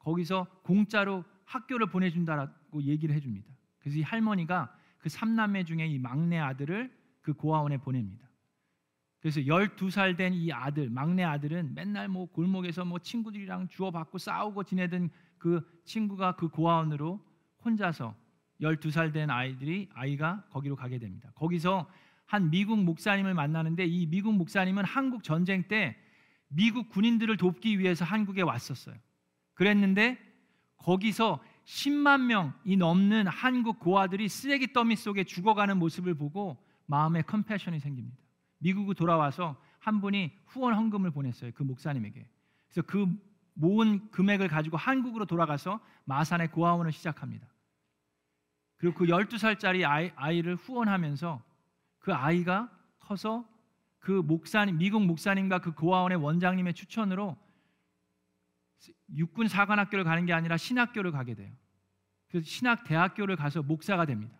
거기서 0.00 0.48
공짜로 0.64 1.24
학교를 1.50 1.88
보내준다라고 1.88 2.82
얘기를 2.82 3.14
해줍니다. 3.14 3.52
그래서 3.80 3.98
이 3.98 4.02
할머니가 4.02 4.72
그 4.98 5.08
삼남매 5.08 5.64
중에 5.64 5.86
이 5.86 5.98
막내 5.98 6.38
아들을 6.38 6.92
그 7.20 7.32
고아원에 7.34 7.78
보냅니다. 7.78 8.28
그래서 9.20 9.40
12살 9.40 10.16
된 10.16 10.32
이 10.32 10.50
아들, 10.52 10.88
막내 10.88 11.24
아들은 11.24 11.74
맨날 11.74 12.08
뭐 12.08 12.26
골목에서 12.26 12.84
뭐 12.84 12.98
친구들이랑 12.98 13.68
주워받고 13.68 14.18
싸우고 14.18 14.64
지내던 14.64 15.10
그 15.38 15.60
친구가 15.84 16.36
그 16.36 16.48
고아원으로 16.48 17.20
혼자서 17.64 18.14
12살 18.62 19.12
된 19.12 19.30
아이들이 19.30 19.88
아이가 19.92 20.44
거기로 20.50 20.76
가게 20.76 20.98
됩니다. 20.98 21.32
거기서 21.34 21.90
한 22.26 22.50
미국 22.50 22.82
목사님을 22.82 23.34
만나는데 23.34 23.86
이 23.86 24.06
미국 24.06 24.34
목사님은 24.34 24.84
한국 24.84 25.24
전쟁 25.24 25.64
때 25.66 25.96
미국 26.48 26.90
군인들을 26.90 27.36
돕기 27.36 27.78
위해서 27.78 28.04
한국에 28.04 28.42
왔었어요. 28.42 28.96
그랬는데 29.54 30.29
거기서 30.80 31.40
10만 31.64 32.22
명이 32.22 32.76
넘는 32.76 33.26
한국 33.26 33.78
고아들이 33.78 34.28
쓰레기 34.28 34.72
더미 34.72 34.96
속에 34.96 35.24
죽어가는 35.24 35.78
모습을 35.78 36.14
보고 36.14 36.62
마음에 36.86 37.22
컴패션이 37.22 37.80
생깁니다. 37.80 38.18
미국으로 38.58 38.94
돌아와서 38.94 39.56
한 39.78 40.00
분이 40.00 40.32
후원 40.46 40.74
헌금을 40.74 41.10
보냈어요. 41.10 41.52
그 41.54 41.62
목사님에게. 41.62 42.28
그래서 42.68 42.86
그 42.86 43.06
모은 43.54 44.10
금액을 44.10 44.48
가지고 44.48 44.76
한국으로 44.76 45.26
돌아가서 45.26 45.80
마산의 46.04 46.50
고아원을 46.50 46.92
시작합니다. 46.92 47.46
그리고 48.76 48.96
그 48.96 49.06
12살짜리 49.06 49.86
아이, 49.88 50.10
아이를 50.16 50.56
후원하면서 50.56 51.42
그 51.98 52.14
아이가 52.14 52.70
커서 52.98 53.46
그 53.98 54.10
목사님 54.12 54.78
미국 54.78 55.04
목사님과 55.04 55.58
그 55.60 55.72
고아원의 55.72 56.18
원장님의 56.18 56.74
추천으로 56.74 57.36
육군 59.14 59.48
사관학교를 59.48 60.04
가는 60.04 60.24
게 60.26 60.32
아니라 60.32 60.56
신학교를 60.56 61.12
가게 61.12 61.34
돼요. 61.34 61.52
그래서 62.28 62.46
신학 62.46 62.84
대학교를 62.84 63.36
가서 63.36 63.62
목사가 63.62 64.06
됩니다. 64.06 64.38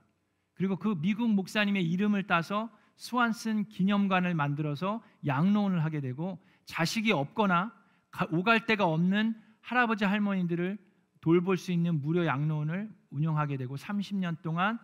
그리고 0.54 0.76
그 0.76 0.94
미국 1.00 1.30
목사님의 1.30 1.88
이름을 1.90 2.26
따서 2.26 2.70
스완슨 2.96 3.64
기념관을 3.68 4.34
만들어서 4.34 5.02
양로원을 5.26 5.84
하게 5.84 6.00
되고 6.00 6.38
자식이 6.66 7.12
없거나 7.12 7.72
오갈 8.30 8.66
데가 8.66 8.84
없는 8.84 9.34
할아버지 9.60 10.04
할머니들을 10.04 10.78
돌볼 11.20 11.56
수 11.56 11.72
있는 11.72 12.00
무료 12.00 12.26
양로원을 12.26 12.90
운영하게 13.10 13.56
되고 13.56 13.76
30년 13.76 14.42
동안 14.42 14.78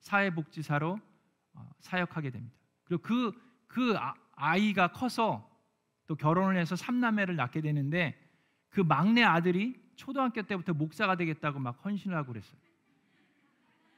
사회복지사로 0.00 0.98
어, 1.54 1.70
사역하게 1.80 2.30
됩니다. 2.30 2.54
그리고 2.84 3.02
그, 3.02 3.32
그 3.66 3.96
아, 3.96 4.14
아이가 4.32 4.88
커서 4.88 5.48
또 6.06 6.14
결혼을 6.14 6.56
해서 6.56 6.76
삼남매를 6.76 7.36
낳게 7.36 7.60
되는데 7.60 8.18
그 8.72 8.80
막내 8.80 9.22
아들이 9.22 9.80
초등학교 9.96 10.42
때부터 10.42 10.72
목사가 10.72 11.14
되겠다고 11.14 11.60
막 11.60 11.78
헌신을 11.84 12.16
하고 12.16 12.32
그랬어요. 12.32 12.58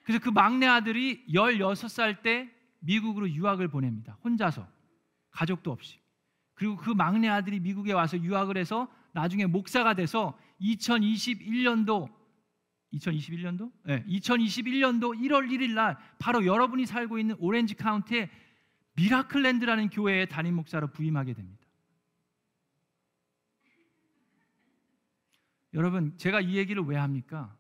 그래서 0.03 0.23
그 0.23 0.29
막내 0.29 0.67
아들이 0.67 1.25
16살 1.29 2.23
때 2.23 2.51
미국으로 2.81 3.31
유학을 3.31 3.69
보냅니다. 3.69 4.19
혼자서. 4.23 4.67
가족도 5.31 5.73
없이. 5.73 5.99
그리고 6.55 6.77
그 6.77 6.91
막내 6.91 7.29
아들이 7.29 7.59
미국에 7.59 7.93
와서 7.93 8.19
유학을 8.19 8.57
해서 8.57 8.89
나중에 9.13 9.47
목사가 9.47 9.95
돼서 9.95 10.39
2021년도 10.61 12.13
2021년도? 12.93 13.73
네, 13.85 14.05
2021년도 14.05 15.19
1월 15.21 15.51
1일 15.51 15.73
날 15.73 15.97
바로 16.19 16.45
여러분이 16.45 16.87
살고 16.87 17.19
있는 17.19 17.35
오렌지 17.39 17.75
카운티의 17.75 18.31
미라클랜드라는 18.97 19.91
교회의 19.91 20.29
담임 20.29 20.55
목사로 20.55 20.89
부임하게 20.89 21.33
됩니다. 21.35 21.64
여러분, 25.75 26.17
제가 26.17 26.41
이 26.41 26.57
얘기를 26.57 26.83
왜 26.85 26.97
합니까? 26.97 27.55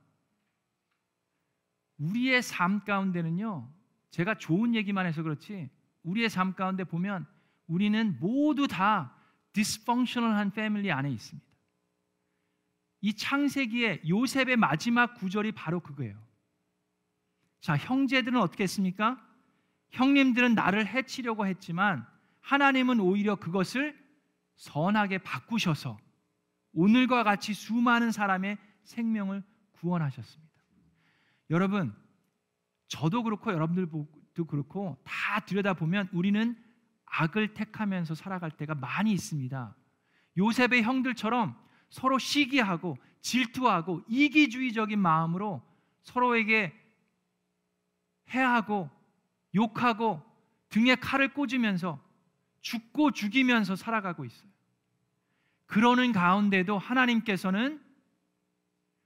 우리의 1.99 2.43
삶 2.43 2.85
가운데는요. 2.85 3.71
제가 4.11 4.39
좋은 4.39 4.75
얘기만 4.75 5.07
해서 5.07 5.23
그렇지 5.23 5.69
우리의 6.05 6.31
삶 6.31 6.55
가운데 6.55 6.85
보면 6.85 7.27
우리는 7.67 8.17
모두 8.21 8.69
다 8.69 9.17
디스펑셔널한 9.53 10.53
패밀리 10.53 10.93
안에 10.93 11.11
있습니다. 11.11 11.47
이 13.01 13.15
창세기의 13.15 14.03
요셉의 14.09 14.57
마지막 14.57 15.15
구절이 15.15 15.53
바로 15.53 15.81
그거예요. 15.81 16.17
자, 17.61 17.77
형제들은 17.77 18.41
어떻게 18.41 18.65
했습니까? 18.65 19.21
형님들은 19.91 20.55
나를 20.55 20.87
해치려고 20.87 21.47
했지만 21.47 22.07
하나님은 22.41 23.01
오히려 23.01 23.37
그것을 23.37 23.99
선하게 24.57 25.19
바꾸셔서 25.19 25.99
오늘과 26.75 27.25
같이 27.25 27.55
수많은 27.55 28.12
사람의 28.12 28.59
생명을 28.85 29.43
구원하셨습니다. 29.72 30.53
여러분, 31.51 31.95
저도 32.89 33.22
그렇고 33.22 33.53
여러분들도 33.53 34.45
그렇고 34.47 34.97
다 35.05 35.41
들여다보면 35.41 36.11
우리는 36.12 36.57
악을 37.07 37.55
택하면서 37.55 38.14
살아갈 38.14 38.51
때가 38.51 38.75
많이 38.75 39.12
있습니다. 39.12 39.77
요셉의 40.37 40.83
형들처럼 40.83 41.57
서로 41.91 42.18
시기하고 42.18 42.99
질투하고 43.20 44.03
이기주의적인 44.09 44.99
마음으로 44.99 45.62
서로에게 46.03 46.72
해하고 48.31 48.91
욕하고 49.55 50.22
등에 50.68 50.97
칼을 50.97 51.33
꽂으면서 51.33 52.03
죽고 52.61 53.12
죽이면서 53.12 53.77
살아가고 53.77 54.25
있어요. 54.25 54.53
그러는 55.67 56.12
가운데도 56.12 56.79
하나님께서는 56.79 57.81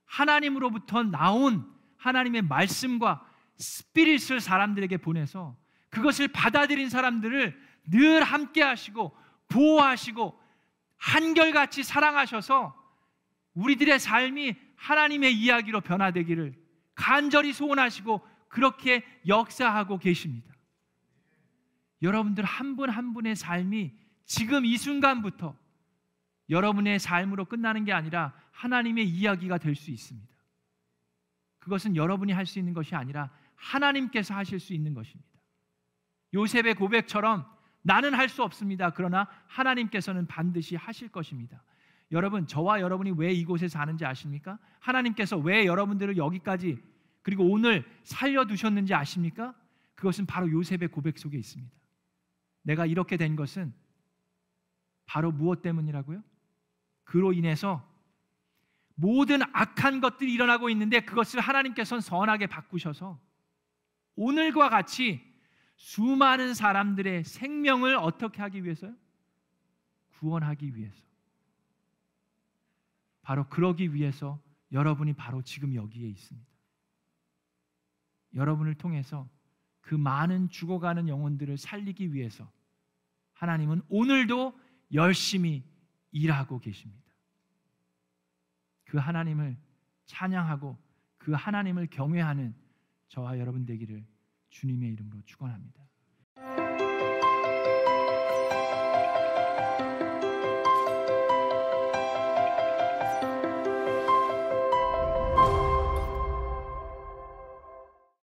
하나님으로부터 0.05 1.03
나온 1.03 1.71
하나님의 1.97 2.43
말씀과 2.43 3.25
스피릿을 3.57 4.41
사람들에게 4.41 4.97
보내서 4.99 5.57
그것을 5.91 6.29
받아들인 6.29 6.89
사람들을 6.89 7.69
늘 7.91 8.23
함께 8.23 8.63
하시고 8.63 9.17
보호하시고 9.49 10.39
한결같이 10.97 11.83
사랑하셔서 11.83 12.75
우리들의 13.55 13.99
삶이 13.99 14.57
하나님의 14.77 15.35
이야기로 15.35 15.81
변화되기를 15.81 16.55
간절히 16.95 17.53
소원하시고 17.53 18.27
그렇게 18.49 19.05
역사하고 19.27 19.99
계십니다. 19.99 20.55
여러분들 22.03 22.45
한 22.45 22.77
분한 22.77 23.13
분의 23.13 23.37
삶이 23.37 23.93
지금 24.25 24.65
이 24.65 24.77
순간부터 24.77 25.57
여러분의 26.51 26.99
삶으로 26.99 27.44
끝나는 27.44 27.84
게 27.84 27.92
아니라 27.92 28.34
하나님의 28.53 29.09
이야기가 29.09 29.59
될 29.59 29.74
수 29.74 29.90
있습니다. 29.90 30.28
그것은 31.59 31.96
여러분이 31.96 32.32
할 32.32 32.46
수 32.46 32.59
있는 32.59 32.72
것이 32.72 32.94
아니라 32.94 33.30
하나님께서 33.57 34.34
하실 34.34 34.59
수 34.61 34.72
있는 34.72 34.94
것입니다. 34.94 35.28
요셉의 36.34 36.74
고백처럼 36.74 37.46
나는 37.82 38.14
할 38.14 38.28
수 38.28 38.42
없습니다. 38.42 38.90
그러나 38.90 39.28
하나님께서는 39.46 40.26
반드시 40.26 40.76
하실 40.76 41.09
것입니다. 41.09 41.62
여러분, 42.11 42.46
저와 42.46 42.80
여러분이 42.80 43.12
왜 43.12 43.32
이곳에 43.32 43.68
사는지 43.68 44.05
아십니까? 44.05 44.59
하나님께서 44.80 45.36
왜 45.36 45.66
여러분들을 45.66 46.16
여기까지 46.16 46.82
그리고 47.22 47.44
오늘 47.51 47.84
살려두셨는지 48.05 48.94
아십니까? 48.94 49.55
그것은 49.94 50.24
바로 50.26 50.51
요셉의 50.51 50.88
고백 50.88 51.18
속에 51.18 51.36
있습니다. 51.36 51.70
내가 52.62 52.86
이렇게 52.86 53.16
된 53.16 53.36
것은 53.36 53.74
바로 55.05 55.30
무엇 55.32 55.61
때문이라고요? 55.62 56.22
그로 57.09 57.33
인해서 57.33 57.83
모든 58.95 59.41
악한 59.55 60.03
것들이 60.03 60.31
일어나고 60.35 60.69
있는데 60.71 61.01
그것을 61.01 61.41
하나님께서는 61.41 62.03
선하게 62.03 62.49
바꾸셔서 62.49 63.19
오늘과 64.17 64.69
같이 64.69 65.25
수많은 65.77 66.53
사람들의 66.53 67.25
생명을 67.25 67.97
어떻게 67.97 68.43
하기 68.43 68.63
위해서요? 68.65 68.95
구원하기 70.19 70.77
위해서. 70.77 71.03
바로 73.23 73.49
그러기 73.49 73.95
위해서 73.95 74.39
여러분이 74.73 75.15
바로 75.15 75.41
지금 75.41 75.75
여기에 75.75 76.09
있습니다. 76.09 76.49
여러분을 78.35 78.75
통해서 78.75 79.27
그 79.81 79.95
많은 79.95 80.51
죽어가는 80.51 81.09
영혼들을 81.09 81.57
살리기 81.57 82.13
위해서 82.13 82.51
하나님은 83.33 83.81
오늘도 83.89 84.59
열심히 84.93 85.65
일하고 86.11 86.61
계십니다. 86.61 87.03
그 88.85 88.99
하나님을 88.99 89.57
찬양하고 90.07 90.79
그 91.19 91.33
하나님을 91.33 91.89
경외하는 91.89 92.55
저와 93.09 93.39
여러분 93.39 93.67
되기를 93.67 94.07
주님의 94.51 94.93
이름으로 94.93 95.23
축원합니다. 95.25 95.88